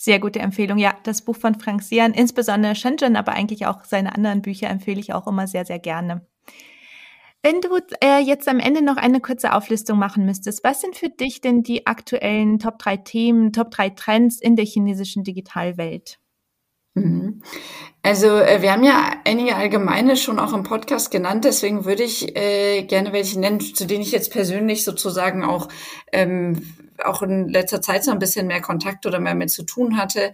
Sehr 0.00 0.20
gute 0.20 0.38
Empfehlung. 0.38 0.78
Ja, 0.78 0.94
das 1.02 1.22
Buch 1.22 1.36
von 1.36 1.56
Frank 1.56 1.82
Sian, 1.82 2.14
insbesondere 2.14 2.76
Shenzhen, 2.76 3.16
aber 3.16 3.32
eigentlich 3.32 3.66
auch 3.66 3.82
seine 3.82 4.14
anderen 4.14 4.42
Bücher 4.42 4.70
empfehle 4.70 5.00
ich 5.00 5.12
auch 5.12 5.26
immer 5.26 5.48
sehr, 5.48 5.64
sehr 5.64 5.80
gerne. 5.80 6.24
Wenn 7.42 7.60
du 7.60 7.68
äh, 8.00 8.20
jetzt 8.20 8.46
am 8.46 8.60
Ende 8.60 8.80
noch 8.80 8.96
eine 8.96 9.20
kurze 9.20 9.52
Auflistung 9.52 9.98
machen 9.98 10.24
müsstest, 10.24 10.62
was 10.62 10.80
sind 10.80 10.94
für 10.94 11.08
dich 11.08 11.40
denn 11.40 11.64
die 11.64 11.88
aktuellen 11.88 12.60
Top 12.60 12.78
3 12.78 12.98
Themen, 12.98 13.52
Top 13.52 13.72
3 13.72 13.90
Trends 13.90 14.40
in 14.40 14.54
der 14.54 14.66
chinesischen 14.66 15.24
Digitalwelt? 15.24 16.20
Mhm. 16.94 17.42
Also 18.02 18.28
äh, 18.28 18.62
wir 18.62 18.72
haben 18.72 18.84
ja 18.84 19.16
einige 19.24 19.56
allgemeine 19.56 20.16
schon 20.16 20.38
auch 20.38 20.52
im 20.52 20.62
Podcast 20.62 21.10
genannt, 21.10 21.44
deswegen 21.44 21.84
würde 21.84 22.04
ich 22.04 22.36
äh, 22.36 22.84
gerne 22.84 23.12
welche 23.12 23.40
nennen, 23.40 23.60
zu 23.60 23.84
denen 23.84 24.02
ich 24.02 24.12
jetzt 24.12 24.30
persönlich 24.30 24.84
sozusagen 24.84 25.44
auch 25.44 25.68
ähm, 26.12 26.87
auch 27.04 27.22
in 27.22 27.48
letzter 27.48 27.80
Zeit 27.80 28.04
so 28.04 28.10
ein 28.10 28.18
bisschen 28.18 28.46
mehr 28.46 28.60
Kontakt 28.60 29.06
oder 29.06 29.20
mehr 29.20 29.34
mit 29.34 29.50
zu 29.50 29.62
tun 29.62 29.96
hatte. 29.96 30.32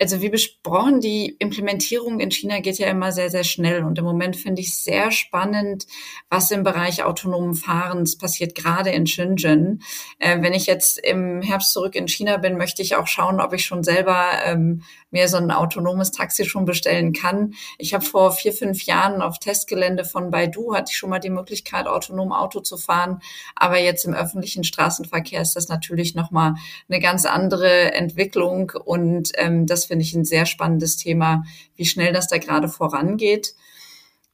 Also 0.00 0.20
wie 0.20 0.30
besprochen, 0.30 1.00
die 1.00 1.36
Implementierung 1.38 2.18
in 2.18 2.32
China 2.32 2.58
geht 2.58 2.78
ja 2.78 2.88
immer 2.88 3.12
sehr, 3.12 3.30
sehr 3.30 3.44
schnell. 3.44 3.84
Und 3.84 3.98
im 3.98 4.04
Moment 4.04 4.34
finde 4.34 4.60
ich 4.60 4.76
sehr 4.76 5.12
spannend, 5.12 5.86
was 6.28 6.50
im 6.50 6.64
Bereich 6.64 7.04
autonomen 7.04 7.54
Fahrens 7.54 8.18
passiert, 8.18 8.56
gerade 8.56 8.90
in 8.90 9.06
Shenzhen. 9.06 9.82
Äh, 10.18 10.42
wenn 10.42 10.54
ich 10.54 10.66
jetzt 10.66 10.98
im 10.98 11.40
Herbst 11.40 11.72
zurück 11.72 11.94
in 11.94 12.08
China 12.08 12.38
bin, 12.38 12.56
möchte 12.56 12.82
ich 12.82 12.96
auch 12.96 13.06
schauen, 13.06 13.40
ob 13.40 13.52
ich 13.52 13.64
schon 13.64 13.84
selber 13.84 14.26
ähm, 14.44 14.82
mir 15.12 15.28
so 15.28 15.36
ein 15.36 15.52
autonomes 15.52 16.10
Taxi 16.10 16.44
schon 16.46 16.64
bestellen 16.64 17.12
kann. 17.12 17.54
Ich 17.78 17.94
habe 17.94 18.04
vor 18.04 18.32
vier, 18.32 18.52
fünf 18.52 18.84
Jahren 18.84 19.22
auf 19.22 19.38
Testgelände 19.38 20.04
von 20.04 20.30
Baidu 20.30 20.74
hatte 20.74 20.90
ich 20.90 20.96
schon 20.96 21.10
mal 21.10 21.20
die 21.20 21.30
Möglichkeit, 21.30 21.86
autonom 21.86 22.32
Auto 22.32 22.60
zu 22.60 22.76
fahren. 22.76 23.20
Aber 23.54 23.78
jetzt 23.78 24.04
im 24.04 24.14
öffentlichen 24.14 24.64
Straßenverkehr 24.64 25.42
ist 25.42 25.54
das 25.54 25.68
natürlich 25.68 26.01
nochmal 26.14 26.54
eine 26.88 27.00
ganz 27.00 27.24
andere 27.24 27.94
Entwicklung. 27.94 28.72
Und 28.84 29.30
ähm, 29.36 29.66
das 29.66 29.86
finde 29.86 30.04
ich 30.04 30.14
ein 30.14 30.24
sehr 30.24 30.46
spannendes 30.46 30.96
Thema, 30.96 31.44
wie 31.76 31.84
schnell 31.84 32.12
das 32.12 32.28
da 32.28 32.38
gerade 32.38 32.68
vorangeht. 32.68 33.54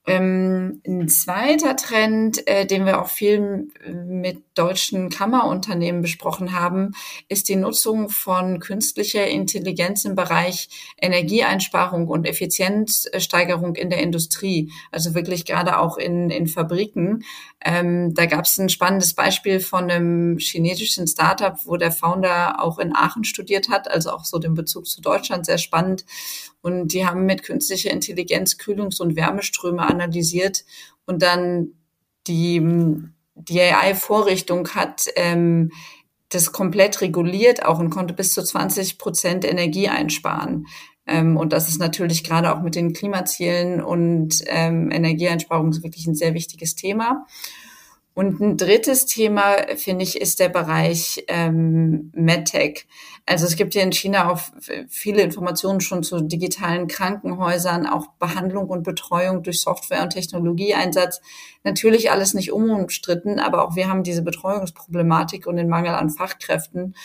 Ähm, 0.09 0.81
ein 0.87 1.09
zweiter 1.09 1.77
Trend, 1.77 2.47
äh, 2.49 2.67
den 2.67 2.87
wir 2.87 3.01
auch 3.01 3.09
viel 3.09 3.69
mit 3.87 4.43
deutschen 4.55 5.11
Kammerunternehmen 5.11 6.03
besprochen 6.03 6.53
haben, 6.53 6.93
ist 7.29 7.49
die 7.49 7.57
Nutzung 7.57 8.09
von 8.09 8.59
künstlicher 8.59 9.27
Intelligenz 9.27 10.05
im 10.05 10.15
Bereich 10.15 10.69
Energieeinsparung 11.01 12.09
und 12.09 12.27
Effizienzsteigerung 12.27 13.77
in 13.77 13.91
der 13.91 14.01
Industrie. 14.01 14.73
Also 14.91 15.15
wirklich 15.15 15.45
gerade 15.45 15.79
auch 15.79 15.97
in, 15.97 16.31
in 16.31 16.47
Fabriken. 16.47 17.25
Ähm, 17.65 18.15
da 18.15 18.27
gab 18.27 18.45
es 18.45 18.59
ein 18.59 18.69
spannendes 18.69 19.15
Beispiel 19.15 19.61
von 19.61 19.91
einem 19.91 20.39
chinesischen 20.39 21.07
Startup, 21.07 21.57
wo 21.65 21.77
der 21.77 21.93
Founder 21.93 22.63
auch 22.63 22.79
in 22.79 22.95
Aachen 22.95 23.25
studiert 23.25 23.69
hat, 23.69 23.91
also 23.91 24.11
auch 24.11 24.25
so 24.25 24.39
den 24.39 24.55
Bezug 24.55 24.87
zu 24.87 25.01
Deutschland 25.01 25.47
sehr 25.47 25.59
spannend. 25.59 26.05
Und 26.61 26.93
die 26.93 27.07
haben 27.07 27.25
mit 27.25 27.43
künstlicher 27.43 27.91
Intelligenz 27.91 28.59
Kühlungs- 28.59 29.01
und 29.01 29.17
Wärmeströme 29.17 29.83
analysiert 29.83 30.65
und 31.07 31.23
dann 31.23 31.75
die, 32.27 32.61
die 33.35 33.61
AI-Vorrichtung 33.61 34.69
hat 34.71 35.07
ähm, 35.17 35.71
das 36.29 36.53
komplett 36.53 37.01
reguliert 37.01 37.65
auch 37.65 37.79
und 37.79 37.91
konnte 37.91 38.13
bis 38.13 38.35
zu 38.35 38.43
20 38.43 38.99
Prozent 38.99 39.45
Energie 39.45 39.89
einsparen. 39.89 40.67
Ähm, 41.07 41.37
und 41.37 41.53
das 41.53 41.69
ist 41.69 41.81
natürlich 41.81 42.23
gerade 42.23 42.55
auch 42.55 42.61
mit 42.61 42.75
den 42.75 42.93
Klimazielen 42.93 43.83
und 43.83 44.43
ähm, 44.47 44.91
Energieeinsparung 44.91 45.75
wirklich 45.83 46.07
ein 46.07 46.15
sehr 46.15 46.35
wichtiges 46.35 46.75
Thema. 46.75 47.27
Und 48.19 48.41
ein 48.41 48.57
drittes 48.57 49.07
Thema, 49.07 49.77
finde 49.77 50.03
ich, 50.03 50.21
ist 50.21 50.41
der 50.41 50.49
Bereich 50.49 51.25
ähm, 51.29 52.11
MedTech. 52.17 52.89
Also 53.27 53.47
es 53.47 53.55
gibt 53.55 53.75
hier 53.75 53.85
in 53.85 53.93
China 53.93 54.33
auch 54.33 54.41
viele 54.89 55.23
Informationen 55.23 55.81
schon 55.81 56.03
zu 56.03 56.23
digitalen 56.23 56.89
Krankenhäusern, 56.89 57.87
auch 57.87 58.09
Behandlung 58.19 58.71
und 58.71 58.83
Betreuung 58.83 59.45
durch 59.45 59.61
Software- 59.61 60.03
und 60.03 60.11
Technologieeinsatz. 60.11 61.21
Natürlich 61.63 62.11
alles 62.11 62.35
nicht 62.35 62.51
unumstritten, 62.51 63.39
aber 63.39 63.65
auch 63.65 63.77
wir 63.77 63.89
haben 63.89 64.03
diese 64.03 64.23
Betreuungsproblematik 64.23 65.47
und 65.47 65.55
den 65.55 65.69
Mangel 65.69 65.95
an 65.95 66.11
Fachkräften. 66.11 66.97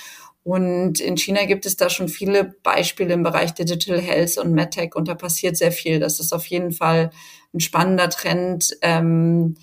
Und 0.41 0.99
in 0.99 1.15
China 1.15 1.45
gibt 1.45 1.67
es 1.67 1.78
da 1.78 1.91
schon 1.91 2.10
viele 2.10 2.56
Beispiele 2.63 3.13
im 3.13 3.21
Bereich 3.21 3.54
Digital 3.54 4.02
Health 4.02 4.39
und 4.39 4.52
MedTech 4.54 4.95
und 4.95 5.08
da 5.08 5.13
passiert 5.13 5.58
sehr 5.58 5.71
viel. 5.71 5.99
Das 5.99 6.19
ist 6.19 6.34
auf 6.34 6.47
jeden 6.47 6.71
Fall 6.71 7.12
ein 7.54 7.60
spannender 7.60 8.10
Trend. 8.10 8.76
Ähm, 8.82 9.58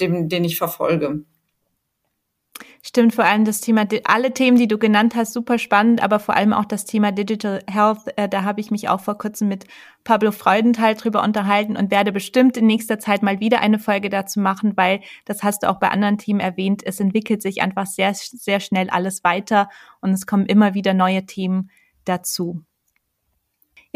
dem, 0.00 0.28
den 0.28 0.44
ich 0.44 0.58
verfolge. 0.58 1.24
Stimmt, 2.82 3.14
vor 3.14 3.24
allem 3.24 3.44
das 3.44 3.60
Thema, 3.60 3.86
alle 4.04 4.32
Themen, 4.32 4.56
die 4.56 4.68
du 4.68 4.78
genannt 4.78 5.14
hast, 5.16 5.32
super 5.32 5.58
spannend, 5.58 6.02
aber 6.02 6.20
vor 6.20 6.36
allem 6.36 6.52
auch 6.52 6.64
das 6.64 6.84
Thema 6.84 7.12
Digital 7.12 7.60
Health, 7.68 7.98
äh, 8.16 8.28
da 8.28 8.44
habe 8.44 8.60
ich 8.60 8.70
mich 8.70 8.88
auch 8.88 9.00
vor 9.00 9.18
kurzem 9.18 9.48
mit 9.48 9.66
Pablo 10.04 10.30
Freudenthal 10.30 10.94
drüber 10.94 11.22
unterhalten 11.22 11.76
und 11.76 11.90
werde 11.90 12.12
bestimmt 12.12 12.56
in 12.56 12.66
nächster 12.66 12.98
Zeit 12.98 13.22
mal 13.22 13.40
wieder 13.40 13.60
eine 13.60 13.78
Folge 13.78 14.10
dazu 14.10 14.40
machen, 14.40 14.76
weil, 14.76 15.00
das 15.24 15.42
hast 15.42 15.64
du 15.64 15.68
auch 15.68 15.80
bei 15.80 15.88
anderen 15.88 16.18
Themen 16.18 16.40
erwähnt, 16.40 16.82
es 16.84 17.00
entwickelt 17.00 17.42
sich 17.42 17.62
einfach 17.62 17.86
sehr, 17.86 18.14
sehr 18.14 18.60
schnell 18.60 18.90
alles 18.90 19.24
weiter 19.24 19.68
und 20.00 20.12
es 20.12 20.26
kommen 20.26 20.46
immer 20.46 20.74
wieder 20.74 20.94
neue 20.94 21.26
Themen 21.26 21.70
dazu. 22.04 22.62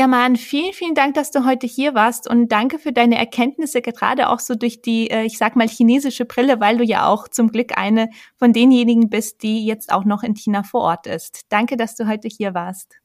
Ja, 0.03 0.09
Mann, 0.09 0.35
vielen, 0.35 0.73
vielen 0.73 0.97
Dank, 0.97 1.15
dass 1.15 1.31
du 1.31 1.45
heute 1.45 1.65
hier 1.65 1.95
warst 1.95 2.29
und 2.29 2.51
danke 2.51 2.81
für 2.81 2.91
deine 2.91 3.17
Erkenntnisse, 3.17 3.81
gerade 3.83 4.31
auch 4.31 4.41
so 4.41 4.57
durch 4.57 4.83
die, 4.83 5.09
äh, 5.09 5.23
ich 5.23 5.39
sag 5.39 5.55
mal, 5.55 5.69
chinesische 5.69 6.25
Brille, 6.25 6.59
weil 6.59 6.79
du 6.79 6.83
ja 6.83 7.07
auch 7.07 7.29
zum 7.29 7.53
Glück 7.53 7.79
eine 7.79 8.11
von 8.37 8.53
denjenigen 8.53 9.11
bist, 9.11 9.45
die 9.45 9.65
jetzt 9.65 9.93
auch 9.93 10.05
noch 10.05 10.25
in 10.25 10.35
China 10.35 10.65
vor 10.65 10.81
Ort 10.81 11.07
ist. 11.07 11.43
Danke, 11.51 11.77
dass 11.77 11.95
du 11.95 12.09
heute 12.09 12.27
hier 12.27 12.53
warst. 12.53 12.97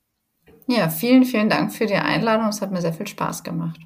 Ja, 0.65 0.89
vielen, 0.89 1.23
vielen 1.23 1.49
Dank 1.49 1.71
für 1.71 1.85
die 1.85 1.93
Einladung. 1.93 2.47
Es 2.47 2.63
hat 2.63 2.71
mir 2.71 2.81
sehr 2.81 2.93
viel 2.93 3.05
Spaß 3.05 3.43
gemacht. 3.43 3.79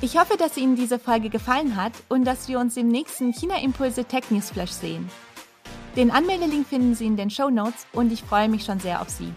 Ich 0.00 0.18
hoffe, 0.18 0.36
dass 0.36 0.56
Ihnen 0.56 0.74
diese 0.74 0.98
Folge 0.98 1.30
gefallen 1.30 1.76
hat 1.76 1.92
und 2.08 2.24
dass 2.24 2.48
wir 2.48 2.58
uns 2.58 2.76
im 2.76 2.88
nächsten 2.88 3.32
China 3.32 3.62
Impulse 3.62 4.06
Tech 4.06 4.24
News 4.30 4.50
Flash 4.50 4.72
sehen. 4.72 5.08
Den 5.94 6.10
Anmeldelink 6.10 6.66
finden 6.66 6.96
Sie 6.96 7.06
in 7.06 7.16
den 7.16 7.30
Show 7.30 7.48
Notes 7.48 7.86
und 7.92 8.10
ich 8.12 8.24
freue 8.24 8.48
mich 8.48 8.64
schon 8.64 8.80
sehr 8.80 9.00
auf 9.00 9.08
Sie. 9.08 9.32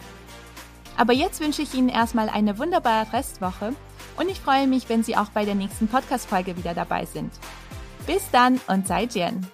Aber 0.98 1.14
jetzt 1.14 1.40
wünsche 1.40 1.62
ich 1.62 1.74
Ihnen 1.74 1.90
erstmal 1.90 2.30
eine 2.30 2.58
wunderbare 2.60 3.12
Restwoche 3.14 3.74
und 4.18 4.30
ich 4.30 4.40
freue 4.40 4.68
mich, 4.68 4.90
wenn 4.90 5.04
Sie 5.04 5.18
auch 5.18 5.30
bei 5.30 5.46
der 5.46 5.56
nächsten 5.56 5.88
Podcast-Folge 5.88 6.58
wieder 6.58 6.74
dabei 6.74 7.06
sind. 7.06 7.32
Bis 8.06 8.30
dann 8.32 8.60
und 8.68 8.88
seid 8.88 9.16
Jen! 9.16 9.48